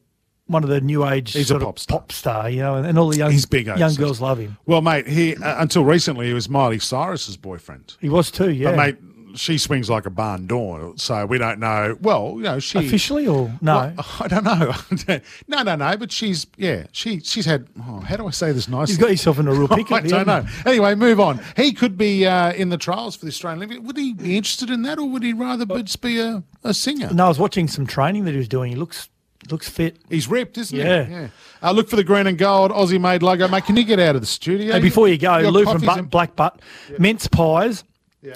[0.47, 1.99] one of the new age He's a pop of star.
[2.01, 4.59] pop star, you know, and, and all the young He's big, young girls love him.
[4.67, 7.97] Well, mate, he uh, until recently he was Miley Cyrus's boyfriend.
[8.01, 8.71] He was too, yeah.
[8.71, 8.97] But mate,
[9.35, 11.97] she swings like a barn door, so we don't know.
[12.01, 13.93] Well, you know, she Officially or no?
[13.97, 14.75] Well, I don't know.
[15.49, 15.97] no, no, no.
[15.97, 17.67] But she's yeah, she she's had.
[17.81, 18.93] Oh, how do I say this nicely?
[18.95, 19.97] He's got himself in a real pickle.
[19.97, 20.45] I don't know.
[20.67, 21.41] Anyway, move on.
[21.57, 23.87] He could be uh, in the trials for the Australian Olympic.
[23.87, 27.11] Would he be interested in that, or would he rather just be a, a singer?
[27.13, 28.71] No, I was watching some training that he was doing.
[28.71, 29.09] He looks
[29.51, 29.99] looks fit.
[30.09, 31.05] He's ripped, isn't Yeah.
[31.05, 31.13] he?
[31.13, 31.29] Yeah.
[31.63, 33.65] Uh, look for the green and gold Aussie made logo, mate.
[33.65, 34.73] Can you get out of the studio?
[34.75, 36.61] And before you go, Lou from in- Blackbutt,
[36.99, 37.85] mince pies.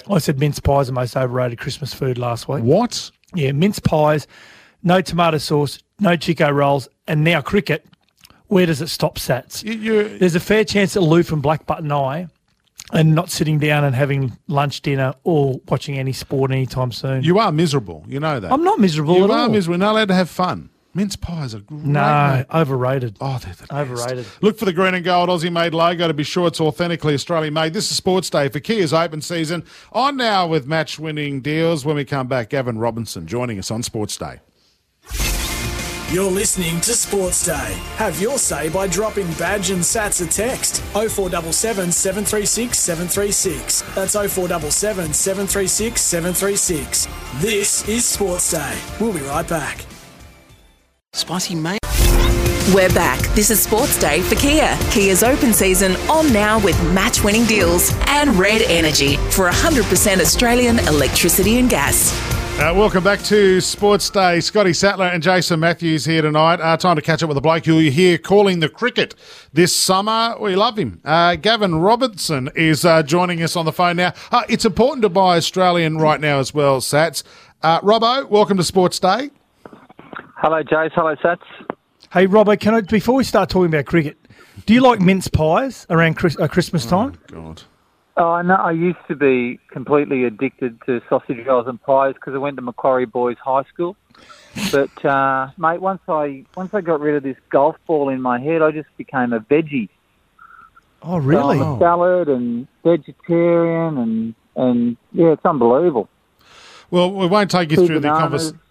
[0.09, 2.63] I said mince pies are the most overrated Christmas food last week.
[2.63, 3.11] What?
[3.33, 4.27] Yeah, mince pies,
[4.83, 7.85] no tomato sauce, no Chico rolls, and now cricket.
[8.47, 9.63] Where does it stop, Sats?
[9.63, 12.27] You- you- There's a fair chance that Lou from Blackbutt and I
[12.91, 17.23] are not sitting down and having lunch, dinner, or watching any sport anytime soon.
[17.23, 18.03] You are miserable.
[18.07, 18.51] You know that.
[18.51, 19.49] I'm not miserable You at are all.
[19.49, 19.77] miserable.
[19.77, 20.69] You're not allowed to have fun.
[20.99, 21.79] Mince pies are great.
[21.85, 22.45] no, mate.
[22.53, 23.15] overrated.
[23.21, 23.71] Oh, they're the best.
[23.71, 24.25] Overrated.
[24.41, 27.53] Look for the green and gold Aussie made logo to be sure it's authentically Australian
[27.53, 27.71] made.
[27.71, 29.63] This is Sports Day for Kia's open season.
[29.93, 31.85] On now with match winning deals.
[31.85, 34.41] When we come back, Gavin Robertson joining us on Sports Day.
[36.11, 37.77] You're listening to Sports Day.
[37.95, 43.81] Have your say by dropping badge and sats a text 0477 736 736.
[43.95, 47.07] That's 0477 736 736.
[47.35, 48.77] This is Sports Day.
[48.99, 49.85] We'll be right back.
[51.13, 51.79] Spicy mate.
[52.73, 53.19] We're back.
[53.33, 54.77] This is Sports Day for Kia.
[54.91, 60.77] Kia's open season on now with match winning deals and Red Energy for 100% Australian
[60.79, 62.13] electricity and gas.
[62.59, 64.39] Uh, welcome back to Sports Day.
[64.39, 66.59] Scotty Sattler and Jason Matthews here tonight.
[66.61, 69.15] Uh, time to catch up with a bloke who you hear calling the cricket
[69.51, 70.35] this summer.
[70.39, 71.01] We love him.
[71.03, 74.13] Uh, Gavin Robertson is uh, joining us on the phone now.
[74.31, 77.23] Uh, it's important to buy Australian right now as well, Sats.
[77.63, 79.31] Uh, Robbo, welcome to Sports Day.
[80.41, 80.93] Hello, Jace.
[80.93, 81.41] Hello, Sats.
[82.13, 84.17] Hey, Robbo, can I before we start talking about cricket,
[84.65, 87.17] do you like mince pies around Chris, uh, Christmas time?
[87.27, 87.63] God.
[88.15, 88.55] Oh, I know.
[88.55, 92.61] I used to be completely addicted to sausage rolls and pies because I went to
[92.61, 93.97] Macquarie Boys High School.
[94.71, 98.39] But uh, mate, once I once I got rid of this golf ball in my
[98.39, 99.89] head, I just became a veggie.
[101.01, 101.57] Oh, really?
[101.57, 106.07] So I'm a salad and vegetarian and and yeah, it's unbelievable.
[106.91, 108.61] Well, we won't take you Two through the conversation.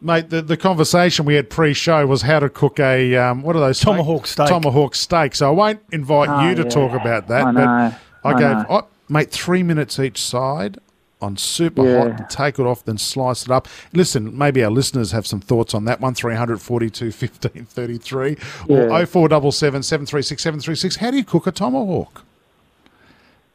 [0.00, 3.60] Mate, the, the conversation we had pre-show was how to cook a um, what are
[3.60, 4.46] those Tomahawk steak.
[4.48, 5.34] Tomahawk steak.
[5.34, 6.68] So I won't invite Oh, you to yeah.
[6.68, 7.42] talk about that.
[7.42, 7.94] I but know.
[8.24, 8.66] I, I gave know.
[8.70, 10.78] oh, mate three minutes each side
[11.20, 12.12] on super Yeah.
[12.16, 12.30] hot.
[12.30, 13.66] Take it off, then slice it up.
[13.92, 16.14] Listen, maybe our listeners have some thoughts on that one.
[16.14, 18.36] 342 15 33
[18.68, 19.04] or Yeah.
[19.04, 20.96] 0477 736 736.
[20.96, 22.22] How do you cook a tomahawk?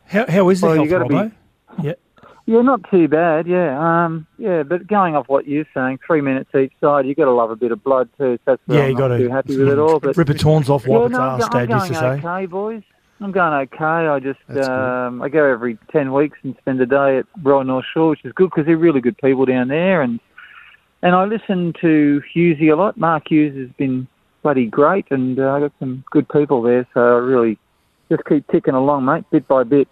[0.07, 1.31] How, how is the Well, you health, gotta Robbo?
[1.81, 1.93] be- Yeah.
[2.45, 3.47] Yeah, not too bad.
[3.47, 4.63] Yeah, um, yeah.
[4.63, 7.55] But going off what you're saying, three minutes each side, you got to love a
[7.55, 8.37] bit of blood too.
[8.45, 9.99] So that's Yeah, I'm you got to too happy with it all.
[9.99, 11.87] But rip its horns off, yeah, wipe its no, I'm, arse, go- I'm Dad used
[11.87, 12.27] to going say.
[12.27, 12.83] okay, boys.
[13.21, 13.85] I'm going okay.
[13.85, 17.85] I just um, I go every ten weeks and spend a day at Royal North
[17.93, 20.19] Shore, which is good because they're really good people down there, and
[21.01, 22.97] and I listen to Hughesy a lot.
[22.97, 24.07] Mark Hughes has been
[24.41, 26.85] bloody great, and uh, I got some good people there.
[26.93, 27.57] So I really
[28.11, 29.87] just keep ticking along, mate, bit by bit.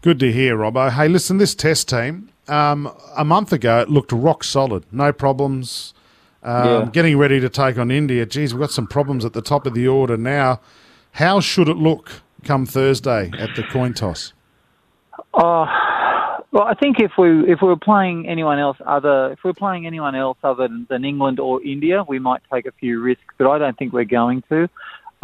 [0.00, 0.92] Good to hear, Robbo.
[0.92, 4.84] Hey, listen, this test team, um, a month ago, it looked rock solid.
[4.92, 5.92] No problems.
[6.42, 6.88] Um, Yeah.
[6.92, 8.24] Getting ready to take on India.
[8.24, 10.60] Geez, we've got some problems at the top of the order now.
[11.12, 14.32] How should it look come Thursday at the coin toss?
[15.34, 15.66] Oh,
[16.52, 19.54] well, I think if we if we were playing anyone else other if we we're
[19.54, 23.34] playing anyone else other than, than England or India, we might take a few risks,
[23.36, 24.68] but I don't think we're going to.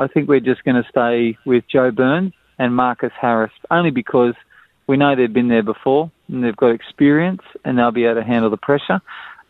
[0.00, 4.34] I think we're just going to stay with Joe Burns and Marcus Harris, only because
[4.86, 8.26] we know they've been there before and they've got experience and they'll be able to
[8.26, 9.00] handle the pressure.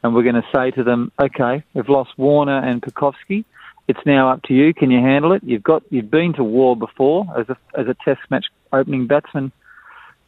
[0.02, 3.44] And we're going to say to them, okay, we've lost Warner and Pucovski.
[3.88, 4.72] It's now up to you.
[4.74, 5.42] Can you handle it?
[5.44, 9.52] You've got you've been to war before as a as a Test match opening batsman.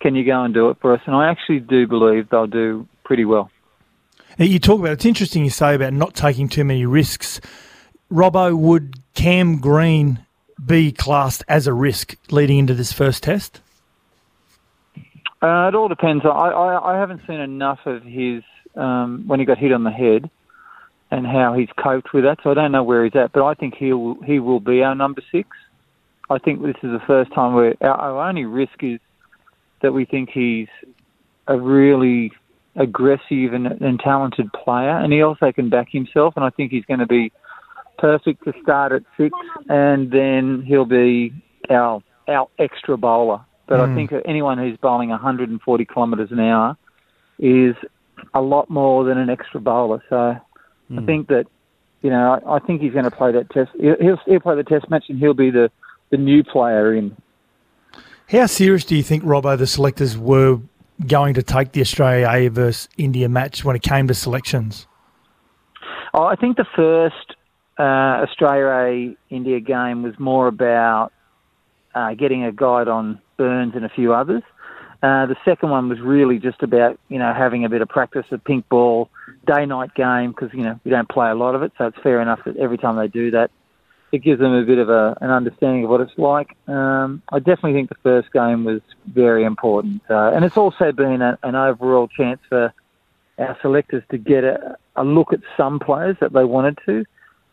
[0.00, 1.00] Can you go and do it for us?
[1.06, 3.50] And I actually do believe they'll do pretty well.
[4.38, 7.40] Now, You talk about it's interesting you say about not taking too many risks.
[8.12, 10.20] Robbo, would Cam Green
[10.64, 13.60] be classed as a risk leading into this first test?
[15.46, 16.24] Uh, it all depends.
[16.24, 18.42] I, I, I haven't seen enough of his
[18.74, 20.28] um, when he got hit on the head
[21.12, 22.38] and how he's coped with that.
[22.42, 24.82] So I don't know where he's at, but I think he will he will be
[24.82, 25.48] our number six.
[26.28, 28.98] I think this is the first time where our, our only risk is
[29.82, 30.66] that we think he's
[31.46, 32.32] a really
[32.74, 36.34] aggressive and, and talented player, and he also can back himself.
[36.34, 37.30] And I think he's going to be
[37.98, 39.32] perfect to start at six,
[39.68, 41.32] and then he'll be
[41.70, 43.45] our our extra bowler.
[43.66, 43.94] But I Mm.
[43.94, 46.76] think anyone who's bowling 140 kilometres an hour
[47.38, 47.74] is
[48.34, 50.02] a lot more than an extra bowler.
[50.08, 50.40] So I
[50.88, 51.04] Hmm.
[51.04, 51.46] think that
[52.02, 53.70] you know I, I think he's going to play that test.
[53.78, 55.70] He'll, he'll he'll play the test match, and he'll be the
[56.10, 57.16] the new player in.
[58.28, 60.60] How serious do you think, Robbo, the selectors were
[61.06, 64.86] going to take the Australia A versus India match when it came to selections?
[66.12, 67.36] Oh, I think the first
[67.78, 67.82] uh,
[68.24, 71.12] Australia A India game was more about
[71.94, 74.42] uh, getting a guide on Burns and a few others.
[75.02, 78.24] Uh, the second one was really just about you know having a bit of practice
[78.30, 79.10] of pink ball
[79.46, 81.98] day night game because you know we don't play a lot of it, so it's
[82.02, 83.50] fair enough that every time they do that,
[84.10, 86.56] it gives them a bit of a, an understanding of what it's like.
[86.66, 91.20] Um, I definitely think the first game was very important, uh, and it's also been
[91.20, 92.72] a, an overall chance for
[93.38, 97.04] our selectors to get a, a look at some players that they wanted to.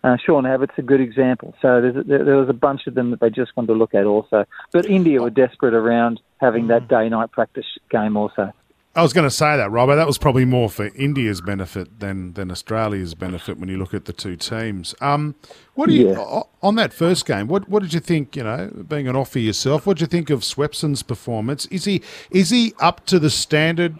[0.04, 1.56] Uh, Sean Abbott's a good example.
[1.62, 3.74] So there's a, there, there was a bunch of them that they just wanted to
[3.74, 4.46] look at also.
[4.74, 8.52] But India were desperate around having that day-night practice game also.
[8.96, 9.96] I was going to say that, Robert.
[9.96, 14.06] That was probably more for India's benefit than, than Australia's benefit when you look at
[14.06, 14.94] the two teams.
[15.02, 15.34] Um,
[15.74, 16.42] what do you Yeah.
[16.62, 17.48] on that first game?
[17.48, 18.36] What what did you think?
[18.36, 21.66] You know, being an offer yourself, what did you think of Swepson's performance?
[21.68, 24.00] Is he is he up to the standard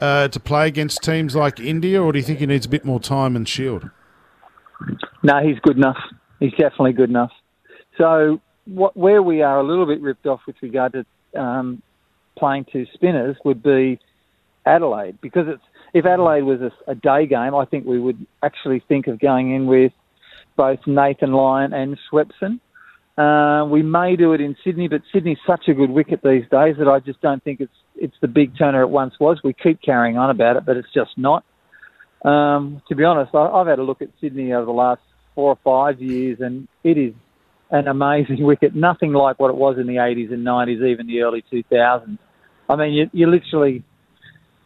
[0.00, 2.84] uh, to play against teams like India, or do you think he needs a bit
[2.84, 3.90] more time and shield?
[5.26, 5.98] No, he's good enough.
[6.38, 7.32] He's definitely good enough.
[7.98, 11.82] So what, where we are a little bit ripped off with regard to um,
[12.38, 13.98] playing two spinners would be
[14.64, 15.62] Adelaide because it's
[15.92, 19.52] if Adelaide was a, a day game, I think we would actually think of going
[19.52, 19.90] in with
[20.56, 22.60] both Nathan Lyon and Swepson.
[23.18, 26.76] Uh, we may do it in Sydney, but Sydney's such a good wicket these days
[26.78, 29.40] that I just don't think it's it's the big turner it once was.
[29.42, 31.44] We keep carrying on about it, but it's just not.
[32.24, 35.00] Um, to be honest, I, I've had a look at Sydney over the last
[35.36, 37.14] four or five years, and it is
[37.70, 38.74] an amazing wicket.
[38.74, 42.18] Nothing like what it was in the 80s and 90s, even the early 2000s.
[42.68, 43.84] I mean, you, you literally,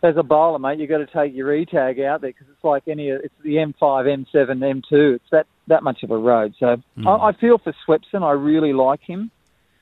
[0.02, 2.85] as a bowler, mate, you've got to take your E-tag out there because it's like
[2.88, 5.16] any, it's the M5, M7, M2.
[5.16, 6.54] It's that, that much of a road.
[6.59, 7.06] So Hmm.
[7.06, 8.22] I, I feel for Swepson.
[8.22, 9.30] I really like him.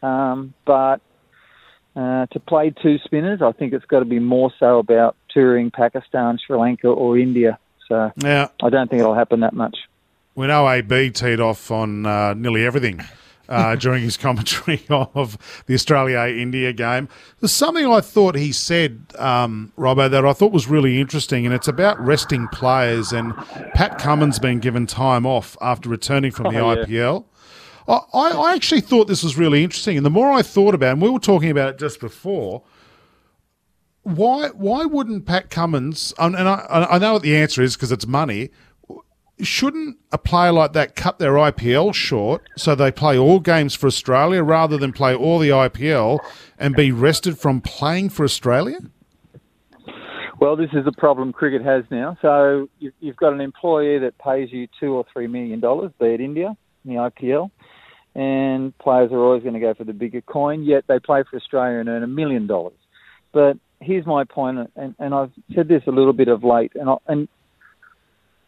[0.02, 1.00] Um, but
[1.94, 5.70] uh, to play two spinners, I think it's got to be more so about touring
[5.70, 7.58] Pakistan, Sri Lanka, or India.
[7.88, 9.76] So Now, I don't think it'll happen that much.
[10.38, 13.00] When OAB teed off on uh, nearly everything
[13.48, 17.08] uh, during his commentary of the Australia India game,
[17.40, 21.52] there's something I thought he said, um, Robbo, that I thought was really interesting, and
[21.52, 23.12] it's about resting players.
[23.12, 23.34] And
[23.74, 26.84] Pat Cummins being given time off after returning from the Oh, yeah.
[26.84, 27.24] IPL.
[27.88, 30.90] I, I I actually thought this was really interesting, and the more I thought about
[30.90, 32.62] it, and we were talking about it just before,
[34.04, 36.14] why why wouldn't Pat Cummins?
[36.16, 38.50] And and I, I know what the answer is because it's money.
[39.40, 43.86] Shouldn't a player like that cut their IPL short so they play all games for
[43.86, 46.18] Australia rather than play all the IPL
[46.58, 48.78] and be rested from playing for Australia?
[50.40, 52.16] Well, this is a problem cricket has now.
[52.22, 56.20] So you've, got an employer that pays you two or three million dollars, be it
[56.20, 57.50] India in the IPL,
[58.14, 60.62] and players are always going to go for the bigger coin.
[60.62, 62.76] Yet they play for Australia and earn a million dollars.
[63.32, 66.88] But here's my point, and, and I've said this a little bit of late, and
[66.88, 67.28] I, and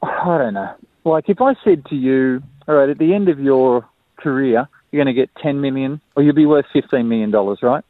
[0.03, 0.75] I don't know.
[1.05, 5.05] Like if I said to you, all right, at the end of your career, you're
[5.05, 7.85] going to get ten million, or you'll be worth fifteen million dollars, right?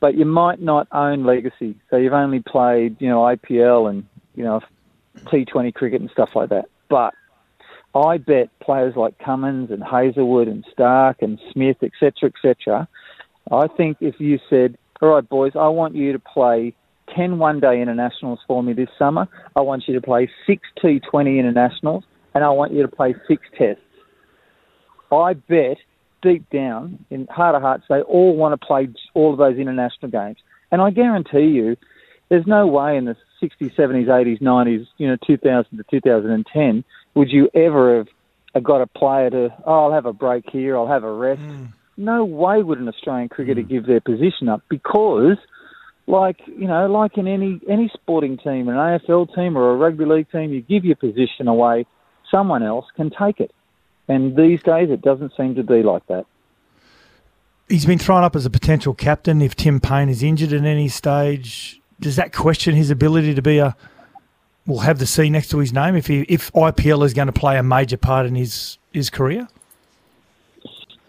[0.00, 1.76] but you might not own legacy.
[1.90, 4.60] So you've only played, you know, IPL and, you know,
[5.26, 6.66] T20 cricket and stuff like that.
[6.88, 7.14] But
[7.94, 12.88] I bet players like Cummins and Hazlewood and Stark and Smith, etc., etc.
[13.50, 16.74] I think if you said, all right, boys, I want you to play
[17.14, 19.28] 10 one-day internationals for me this summer.
[19.56, 23.42] I want you to play six T20 internationals, and I want you to play six
[23.56, 23.82] tests.
[25.12, 25.78] I bet
[26.22, 30.10] deep down, in heart of hearts, they all want to play all of those international
[30.10, 30.38] games.
[30.70, 31.76] And I guarantee you,
[32.28, 37.30] there's no way in the 60s, 70s, 80s, 90s, you know, 2000 to 2010, would
[37.30, 38.06] you ever
[38.54, 41.40] have got a player to, oh, I'll have a break here, I'll have a rest.
[41.40, 41.72] Mm.
[41.96, 43.68] No way would an Australian cricketer mm.
[43.68, 45.36] give their position up because,
[46.10, 50.04] like you know, like in any any sporting team, an AFL team or a rugby
[50.04, 51.86] league team, you give your position away,
[52.30, 53.52] someone else can take it.
[54.08, 56.26] And these days, it doesn't seem to be like that.
[57.68, 60.88] He's been thrown up as a potential captain if Tim Paine is injured at any
[60.88, 61.80] stage.
[62.00, 63.76] Does that question his ability to be a
[64.66, 67.32] will have the C next to his name if he if IPL is going to
[67.32, 69.48] play a major part in his his career?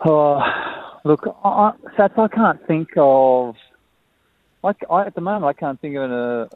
[0.05, 0.41] Oh,
[1.03, 3.55] look, I, I- Sats, I can't think of.
[4.63, 6.49] I, I, at the moment, I can't think of a,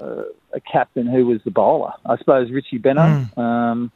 [0.53, 1.91] a, a captain who was the bowler.
[2.05, 3.35] I suppose Richie Benaud.
[3.37, 3.91] Um,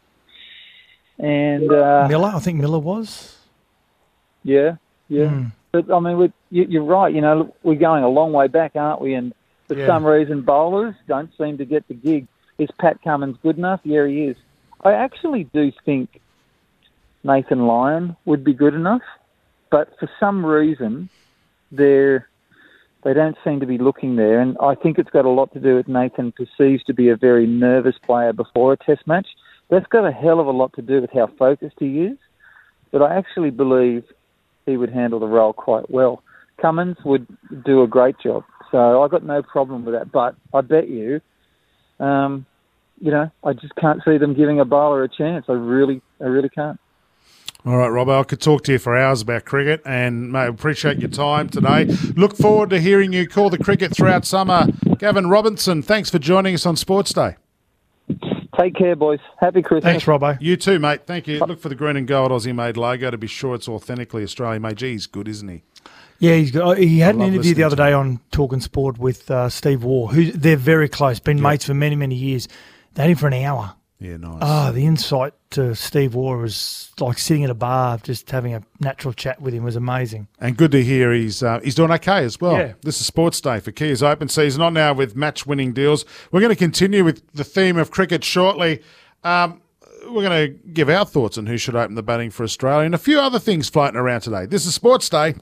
[1.18, 3.38] and uh, Miller, I think Miller was.
[4.44, 4.76] Yeah,
[5.10, 5.28] yeah.
[5.30, 5.46] Hmm.
[5.72, 7.14] But I mean, we, you, you're right.
[7.14, 9.14] You know, we're going a long way back, aren't we?
[9.14, 9.34] And
[9.68, 9.86] for Yeah.
[9.86, 12.28] some reason, bowlers don't seem to get the gig.
[12.58, 13.82] Is Pat Cummins good enough?
[13.84, 14.38] Yeah, he is.
[14.84, 16.20] I actually do think
[17.24, 19.02] Nathan Lyon would be good enough,
[19.70, 21.10] but for some reason,
[21.72, 22.28] they're
[23.04, 24.40] they don't seem to be looking there.
[24.40, 27.16] And I think it's got a lot to do with Nathan perceives to be a
[27.16, 29.28] very nervous player before a Test match.
[29.70, 32.18] That's got a hell of a lot to do with how focused he is.
[32.92, 34.04] But I actually believe
[34.66, 36.24] he would handle the role quite well.
[36.62, 37.26] Cummins would
[37.66, 40.12] do a great job, so I've got no problem with that.
[40.12, 41.22] But I bet you,
[42.00, 42.46] um,
[43.00, 45.46] you know, I just can't see them giving a bowler a chance.
[45.48, 46.80] I really, I really can't.
[47.66, 51.00] All right, Robbo, I could talk to you for hours about cricket, and mate, appreciate
[51.00, 51.86] your time today.
[52.16, 54.68] Look forward to hearing you call the cricket throughout summer.
[54.98, 57.36] Gavin Robertson, thanks for joining us on Sports Day.
[58.58, 59.20] Take care, boys.
[59.40, 59.84] Happy Christmas.
[59.92, 60.38] Thanks, Robbo.
[60.42, 61.06] You too, mate.
[61.06, 61.40] Thank you.
[61.40, 64.62] Look for the green and gold Aussie made logo to be sure it's authentically Australian
[64.62, 64.78] made.
[64.78, 65.64] Gee, he's good, isn't he?
[66.20, 69.48] Yeah, he's got, he had an interview the other day on Talking Sport with uh,
[69.48, 72.48] Steve Waugh, who they're very close, been mates for many, many years.
[72.94, 73.76] They had him for an hour.
[74.00, 74.38] Yeah, nice.
[74.42, 78.64] Ah, the insight to Steve Waugh was like sitting at a bar, just having a
[78.80, 80.30] natural chat with him was amazing.
[80.40, 82.58] And good to hear he's uh, he's doing okay as well.
[82.58, 82.74] Yeah.
[82.82, 84.62] This is Sports Day for Kia's Open Season.
[84.62, 86.06] On now with match winning deals.
[86.32, 88.82] We're going to continue with the theme of cricket shortly.
[89.26, 89.62] Um,
[90.06, 92.96] we're going to give our thoughts on who should open the batting for Australia and
[92.96, 94.46] a few other things floating around today.
[94.46, 95.36] This is Sports Day.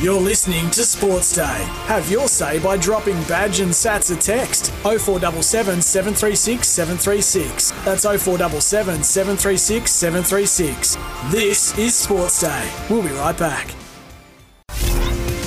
[0.00, 1.64] You're listening to Sports Day.
[1.86, 7.72] Have your say by dropping badge and sats a text 0477 736 736.
[7.84, 10.96] That's 0477 736 736.
[11.32, 12.70] This is Sports Day.
[12.88, 13.74] We'll be right back.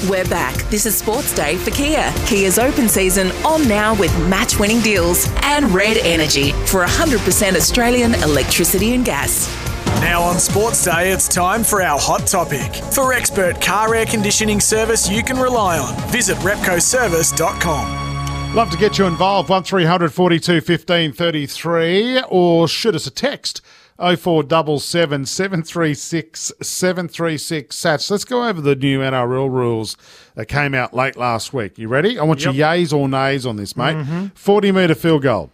[0.09, 0.55] We're back.
[0.69, 2.11] This is Sports Day for Kia.
[2.25, 8.15] Kia's open season on now with match winning deals and Red Energy for 100% Australian
[8.15, 9.70] electricity and gas.
[10.01, 12.73] Now on Sports Day, it's time for our hot topic.
[12.93, 18.55] For expert car air conditioning service you can rely on, visit repcoservice.com.
[18.55, 19.49] Love to get you involved.
[19.49, 23.61] 1300 42 15 33 or shoot us a text
[23.97, 28.09] 0477 736 736 Sats.
[28.09, 29.95] Let's go over the new NRL rules
[30.35, 31.77] that came out late last week.
[31.77, 32.17] You ready?
[32.17, 32.55] I want Yep.
[32.55, 33.95] your yays or nays on this, mate.
[33.97, 34.31] Mhm.
[34.35, 35.51] 40 metre field goal.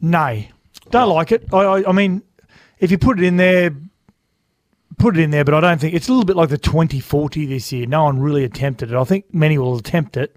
[0.00, 0.50] Nay,
[0.90, 1.48] don't like it.
[1.52, 2.22] I, I, I mean,
[2.80, 3.70] if you put it in there,
[4.98, 5.44] put it in there.
[5.44, 7.86] But I don't think it's a little bit like the 2040 this year.
[7.86, 8.96] No one really attempted it.
[8.96, 10.36] I think many will attempt it,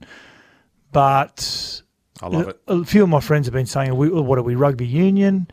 [0.91, 1.81] but
[2.21, 2.61] I love it.
[2.67, 5.47] A few of my friends have been saying, "We- "What are we, rugby union?"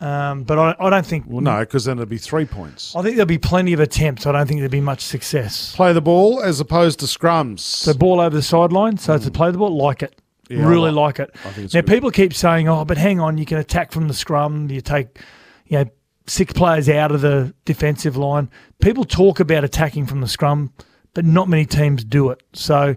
[0.00, 1.26] Um, but I, I don't think.
[1.28, 2.94] Well, no, because then it'd be three points.
[2.96, 4.26] I think there'll be plenty of attempts.
[4.26, 5.74] I don't think there'll be much success.
[5.76, 7.60] Play the ball as opposed to scrums.
[7.60, 8.98] So ball over the sideline.
[8.98, 10.20] So to play the ball, like it.
[10.50, 11.36] Yeah, really like- like, it.
[11.46, 11.86] I think now good.
[11.86, 14.68] people keep saying, "Oh, but hang on, you can attack from the scrum.
[14.70, 15.20] You take,
[15.66, 15.84] you know,
[16.26, 18.50] six players out of the defensive line."
[18.80, 20.72] People talk about attacking from the scrum,
[21.14, 22.42] but not many teams do it.
[22.52, 22.96] So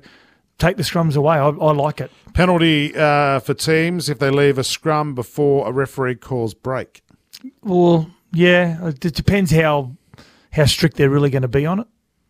[0.57, 1.37] take the scrums away.
[1.37, 2.11] I, I like it.
[2.33, 7.03] Penalty uh, for teams if they leave a scrum before a referee calls break.
[7.63, 9.95] Well, yeah, it depends how
[10.51, 11.87] how strict they're really going to be on it.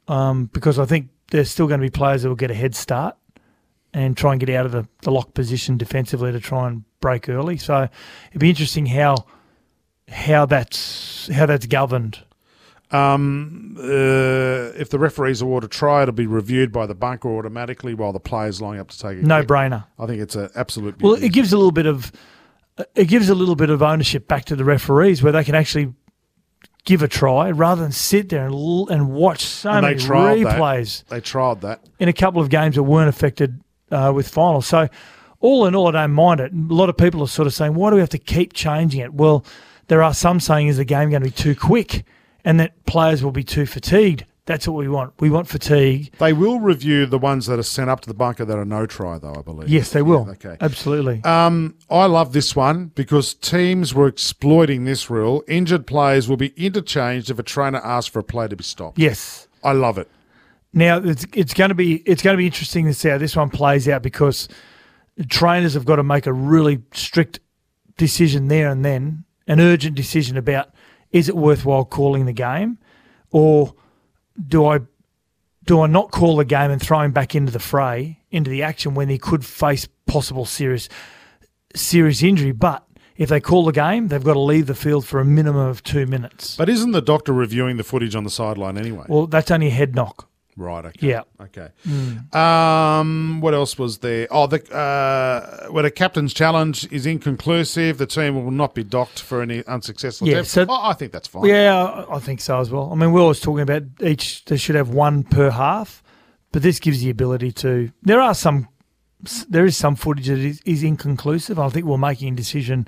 [0.08, 2.76] Um, because I think there's still going to be players that will get a head
[2.76, 3.16] start
[3.94, 7.30] and try and get out of the, the lock position defensively to try and break
[7.30, 7.58] early.
[7.58, 7.88] So
[8.30, 9.26] it'd be interesting how
[10.10, 12.20] how that's how that's governed.
[12.92, 17.94] Um, uh, if the referees award a try, it'll be reviewed by the bunker automatically
[17.94, 19.24] while the player's lining up to take it.
[19.24, 19.50] No kick.
[19.50, 19.86] brainer.
[20.00, 21.02] I think it's an absolute.
[21.02, 22.12] Well, it gives a little bit of
[22.96, 25.94] it gives a little bit of ownership back to the referees where they can actually
[26.84, 30.04] give a try rather than sit there and l- and watch so And many they
[30.04, 30.60] trialled that.
[30.60, 31.04] replays.
[31.08, 31.84] They tried that.
[32.00, 33.60] in a couple of games that weren't affected
[33.92, 34.68] uh, with finals.
[34.68, 34.88] So,
[35.40, 36.52] all in all, I don't mind it.
[36.54, 39.02] A lot of people are sort of saying, why do we have to keep changing
[39.02, 39.14] it?
[39.14, 39.44] Well,
[39.88, 42.06] there are some saying, is the game going to be too quick
[42.44, 44.26] and that players will be too fatigued?
[44.46, 45.14] That's what we want.
[45.20, 46.12] We want fatigue.
[46.20, 48.86] They will review the ones that are sent up to the bunker that are no
[48.86, 49.70] try, though, I believe.
[49.70, 50.26] Yes, they will.
[50.28, 50.58] Yeah, okay.
[50.62, 51.24] Absolutely.
[51.24, 55.44] Um, I love this one because teams were exploiting this rule.
[55.48, 59.00] Injured players will be interchanged if a trainer asks for a play to be stopped.
[59.00, 59.48] Yes.
[59.64, 60.10] I love it.
[60.74, 63.36] Now it's it's going to be it's going to be interesting to see how this
[63.36, 64.48] one plays out because
[65.30, 67.40] trainers have got to make a really strict
[67.98, 70.74] decision there and then, an urgent decision about
[71.12, 72.78] is it worthwhile calling the game,
[73.32, 73.74] or
[74.48, 74.80] do I
[75.66, 78.62] do I not call the game and throw him back into the fray, into the
[78.64, 80.90] action when he could face possible serious
[81.76, 82.52] serious injury?
[82.52, 82.86] But
[83.18, 85.84] if they call the game, they've got to leave the field for a minimum of
[85.84, 86.58] two minutes.
[86.58, 89.06] But isn't the doctor reviewing the footage on the sideline anyway?
[89.08, 90.30] Well, that's only a head knock.
[90.58, 90.86] Right.
[90.86, 91.08] Okay.
[91.10, 91.24] Yeah.
[91.42, 91.68] Okay.
[91.86, 92.34] Mm.
[92.34, 94.28] Um, what else was there?
[94.32, 99.20] Oh, the uh, when a captain's challenge is inconclusive, the team will not be docked
[99.22, 101.46] for any unsuccessful Yeah, so- oh, I think that's fine.
[101.46, 102.90] Yeah, I- I think so as well.
[102.92, 106.02] I mean, we're always talking about each, they should have one per half,
[106.54, 107.92] but this gives the ability to.
[108.04, 108.70] There are some,
[109.50, 111.60] there is some footage that is, is inconclusive.
[111.60, 112.88] I think we're making a decision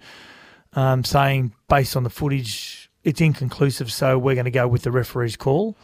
[0.73, 4.91] um, saying, based on the footage, it's inconclusive, so we're going to go with the
[4.91, 5.75] referee's call.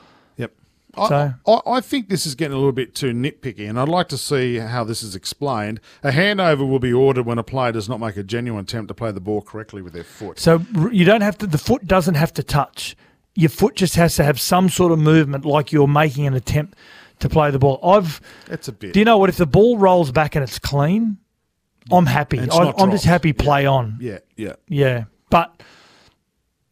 [0.95, 4.07] So- I, I think this is getting a little bit too nitpicky, and I'd like
[4.09, 5.79] to see how this is explained.
[6.03, 8.93] A handover will be ordered when a player does not make a genuine attempt to
[8.93, 10.39] play the ball correctly with their foot.
[10.39, 12.95] So you don't have to, the foot doesn't have to touch.
[13.35, 16.75] Your foot just has to have some sort of movement like you're making an attempt
[17.19, 17.79] to play the ball.
[17.83, 18.21] I've.
[18.47, 18.93] That's a bit.
[18.93, 19.29] Do you know what?
[19.29, 21.17] If the ball rolls back and it's clean,
[21.91, 22.39] I'm happy.
[22.39, 23.97] I, I'm just happy play on.
[23.99, 24.53] Yeah, yeah.
[24.67, 25.05] Yeah.
[25.31, 25.63] But,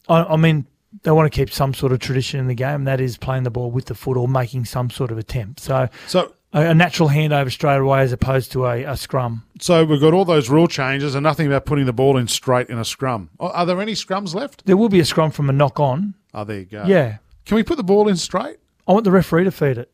[0.08, 0.68] I, I mean,
[1.04, 3.50] they want to keep some sort of tradition in the game, that is playing the
[3.50, 5.60] ball with the foot or making some sort of attempt.
[5.60, 9.44] So, So a, a natural handover straight away as opposed to a, a scrum.
[9.60, 12.70] So we've got all those rule changes and nothing about putting the ball in straight
[12.70, 13.30] in a scrum.
[13.40, 14.66] Are are there any scrums left?
[14.66, 16.16] There will be a scrum from a knock on.
[16.34, 16.86] Oh, there you go.
[16.86, 17.18] Yeah.
[17.46, 18.58] Can we put the ball in straight?
[18.88, 19.92] I want the referee to feed it.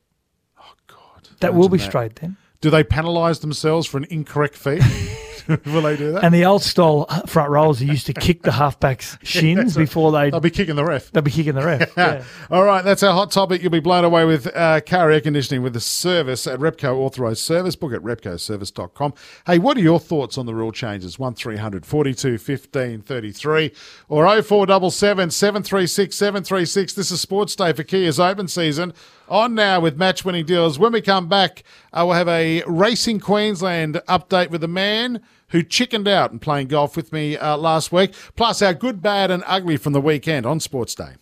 [0.59, 1.27] Oh, God.
[1.39, 1.85] That will be that.
[1.85, 2.37] straight then.
[2.61, 4.81] Do they penalise themselves for an incorrect feed?
[5.65, 6.23] Will they do that?
[6.23, 9.83] And the old style front rollers used to kick the halfbacks' shins right.
[9.83, 11.11] before they They'll be kicking the ref.
[11.11, 11.93] they'll be kicking the ref.
[11.97, 12.23] Yeah.
[12.51, 13.61] All right, that's our hot topic.
[13.61, 17.39] You'll be blown away with uh, car air conditioning with the service at Repco Authorised
[17.39, 17.75] Service.
[17.75, 19.13] Book at repcoservice.com.
[19.45, 21.17] Hey, what are your thoughts on the rule changes?
[21.17, 23.71] 1300 42 15 33
[24.09, 26.93] or 0477 736 736.
[26.93, 28.93] This is Sports Day for Kia's open season
[29.27, 30.77] On now with match winning deals.
[30.79, 35.63] When we come back, uh, we'll have a Racing Queensland update with the man who
[35.63, 39.43] chickened out and playing golf with me uh, last week, plus our good, bad, and
[39.45, 41.13] ugly from the weekend on Sports Day.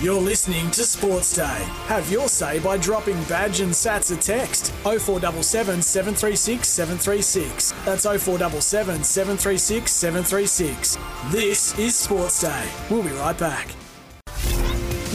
[0.00, 1.66] You're listening to Sports Day.
[1.84, 7.72] Have your say by dropping badge and sats a text 0477 736 736.
[7.84, 10.98] That's 0477 736 736.
[11.26, 12.66] This is Sports Day.
[12.88, 13.68] We'll be right back.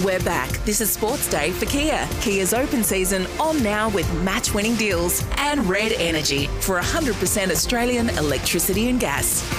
[0.03, 0.49] We're back.
[0.65, 2.05] This is Sports Day for Kia.
[2.19, 8.09] Kia's open season on now with match winning deals and Red Energy for 100% Australian
[8.09, 9.49] electricity and gas.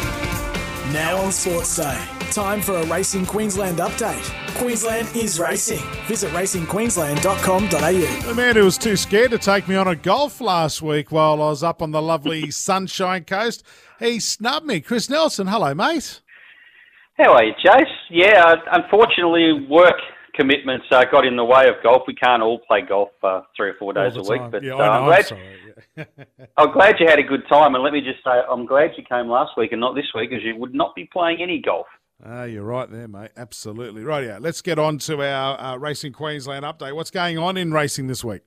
[0.93, 4.31] Now on Sports Day, time for a Racing Queensland update.
[4.59, 5.83] Queensland is racing.
[6.07, 8.27] Visit racingqueensland.com.au.
[8.29, 11.35] The man who was too scared to take me on a golf last week while
[11.35, 13.63] I was up on the lovely Sunshine Coast,
[13.99, 14.81] he snubbed me.
[14.81, 16.21] Chris Nelson, hello, mate.
[17.19, 17.89] How are you, Chase?
[18.11, 19.95] Yeah, unfortunately, work
[20.35, 22.03] commitments uh, got in the way of golf.
[22.07, 24.43] We can't all play golf uh, three or four days a week.
[24.51, 25.27] But Yeah, uh, know, I'm I'm glad.
[25.27, 25.57] sorry,
[26.59, 29.05] I'm glad you had a good time, and let me just say, I'm glad you
[29.09, 31.87] came last week and not this week, as you would not be playing any golf.
[32.25, 33.31] Ah, you're right there, mate.
[33.37, 34.03] Absolutely.
[34.03, 34.39] Right, yeah.
[34.41, 36.95] Let's get on to our uh, Racing Queensland update.
[36.95, 38.43] What's going on in racing this week?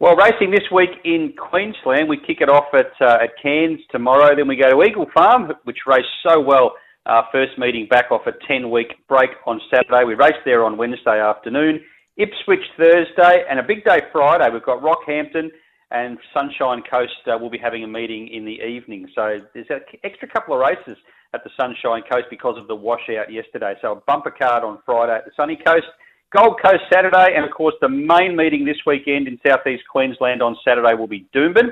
[0.00, 4.34] Well, racing this week in Queensland, we kick it off at uh, at Cairns tomorrow.
[4.36, 6.72] Then we go to Eagle Farm, which raced so well.
[7.06, 10.04] Uh, first meeting back off a 10 week break on Saturday.
[10.04, 11.80] We raced there on Wednesday afternoon.
[12.16, 14.48] Ipswich Thursday, and a big day Friday.
[14.52, 15.50] We've got Rockhampton
[15.90, 17.12] and Sunshine Coast.
[17.26, 19.08] Uh, will be having a meeting in the evening.
[19.14, 20.96] So there's an extra couple of races
[21.34, 23.74] at the Sunshine Coast because of the washout yesterday.
[23.82, 25.86] So a bumper card on Friday at the Sunny Coast.
[26.34, 30.56] Gold Coast Saturday, and of course the main meeting this weekend in southeast Queensland on
[30.66, 31.70] Saturday will be Doomben.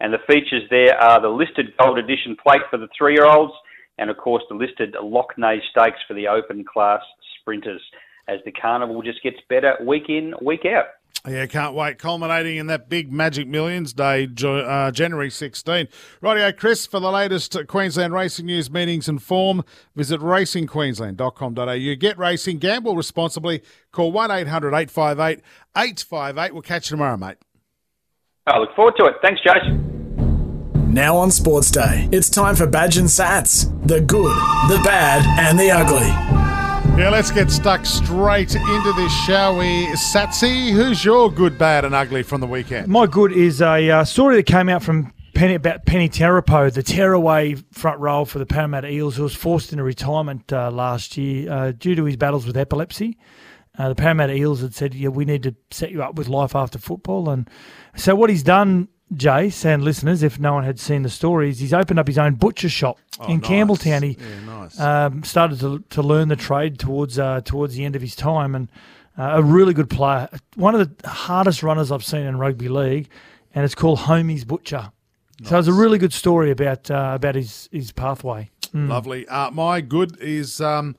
[0.00, 3.52] And the features there are the listed Gold Edition plate for the three-year-olds,
[3.98, 7.02] and of course the listed Lockney Stakes for the open class
[7.40, 7.82] sprinters.
[8.26, 10.86] As the carnival just gets better week in, week out.
[11.26, 11.98] Yeah, can't wait.
[11.98, 15.88] Culminating in that big Magic Millions Day, uh, January 16.
[16.22, 19.64] Rightio, Chris, for the latest Queensland racing news, meetings and form,
[19.96, 21.94] visit racingqueensland.com.au.
[21.98, 23.62] Get racing, gamble responsibly.
[23.90, 25.42] Call 1 800 858
[25.76, 26.52] 858.
[26.52, 27.36] We'll catch you tomorrow, mate.
[28.46, 29.14] I look forward to it.
[29.22, 29.93] Thanks, Jason.
[30.94, 33.64] Now on Sports Day, it's time for Badge and Sats.
[33.84, 34.36] The good,
[34.68, 36.06] the bad, and the ugly.
[36.96, 39.86] Yeah, let's get stuck straight into this, shall we?
[39.96, 42.86] Satsy, who's your good, bad, and ugly from the weekend?
[42.86, 46.84] My good is a uh, story that came out from Penny about Peni Terepo, the
[46.84, 51.50] tearaway front row for the Parramatta Eels, who was forced into retirement uh, last year
[51.52, 53.18] uh, due to his battles with epilepsy.
[53.76, 56.54] Uh, the Parramatta Eels had said, "Yeah, we need to set you up with life
[56.54, 57.50] after football." And
[57.96, 58.86] so, what he's done,
[59.16, 62.34] Jace and listeners, if no one had seen the stories, he's opened up his own
[62.34, 63.48] butcher shop Oh, in nice.
[63.50, 64.02] Campbelltown.
[64.02, 64.80] He Yeah, nice.
[64.80, 68.54] um, started to to learn the trade towards uh, towards the end of his time,
[68.54, 68.68] and
[69.16, 70.28] uh, a really good player.
[70.56, 73.08] One of the hardest runners I've seen in rugby league,
[73.54, 74.90] and it's called Homie's Butcher.
[75.42, 78.50] So it's a really good story about uh, about his his pathway.
[78.74, 78.88] Mm.
[78.88, 79.26] Lovely.
[79.28, 80.96] Uh, my good is um,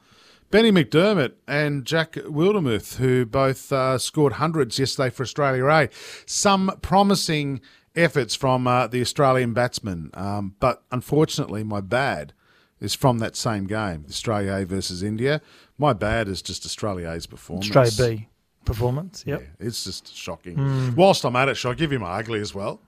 [0.51, 5.89] Benny McDermott and Jack Wildermuth, who both uh, scored hundreds yesterday for Australia A.
[6.25, 7.59] Some promising
[7.95, 12.33] efforts from uh, the Australian batsmen, um, but unfortunately, my bad
[12.79, 15.41] is from that same game, Australia A versus India.
[15.77, 17.75] My bad is just Australia A's performance.
[17.75, 18.27] Australia B
[18.65, 19.23] performance.
[19.25, 19.41] Yep.
[19.41, 20.57] Yeah, it's just shocking.
[20.57, 20.95] Mm.
[20.95, 22.81] Whilst I'm at it, shall I give you my ugly as well?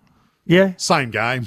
[0.46, 0.74] Yeah.
[0.78, 1.46] Same game.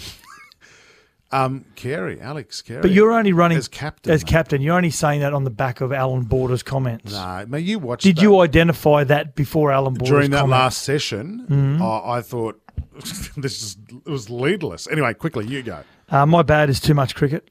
[1.33, 2.83] um, Carey, Alex Carey.
[2.83, 4.13] But you're only running as captain.
[4.13, 4.31] As mate.
[4.31, 7.13] captain, you're only saying that on the back of Allan Border's comments.
[7.13, 8.05] No, mate, you watched.
[8.05, 8.23] Did that.
[8.23, 10.61] you identify that before Allan Border's during that comment?
[10.61, 11.47] last session?
[11.49, 11.81] Mhm.
[11.81, 12.61] I, I thought
[13.37, 13.77] this is
[14.07, 14.89] it was leadless.
[14.91, 15.81] Anyway, quickly, you go.
[16.09, 17.49] Uh, my bad is too much cricket.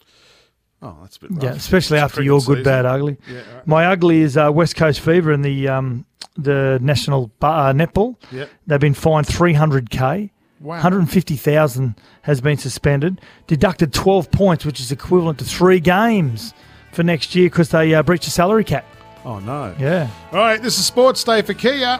[0.82, 1.44] Oh, that's a bit rough.
[1.44, 2.64] Yeah, especially It's after your good, season.
[2.64, 3.18] bad, ugly.
[3.30, 3.68] Yeah, right.
[3.68, 6.06] My ugly is uh, West Coast Fever and the um,
[6.38, 8.16] the national ba- uh, netball.
[8.32, 8.50] Yep.
[8.68, 10.30] They've been fined 300k.
[10.62, 10.76] Wow.
[10.76, 13.22] 150,000 has been suspended.
[13.48, 16.54] Deducted 12 points, which is equivalent to three games
[16.92, 18.86] for next year because they uh, breached a salary cap.
[19.26, 19.76] Oh no.
[19.80, 20.10] Yeah.
[20.32, 22.00] All right, this is Sports Day for Kia.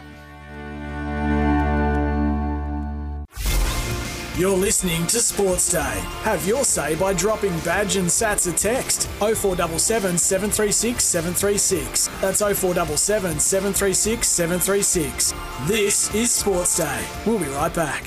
[4.40, 6.02] You're listening to Sports Day.
[6.22, 12.08] Have your say by dropping badge and sats a text 0477 736 736.
[12.22, 15.34] That's 0477 736 736.
[15.66, 17.04] This is Sports Day.
[17.26, 18.06] We'll be right back.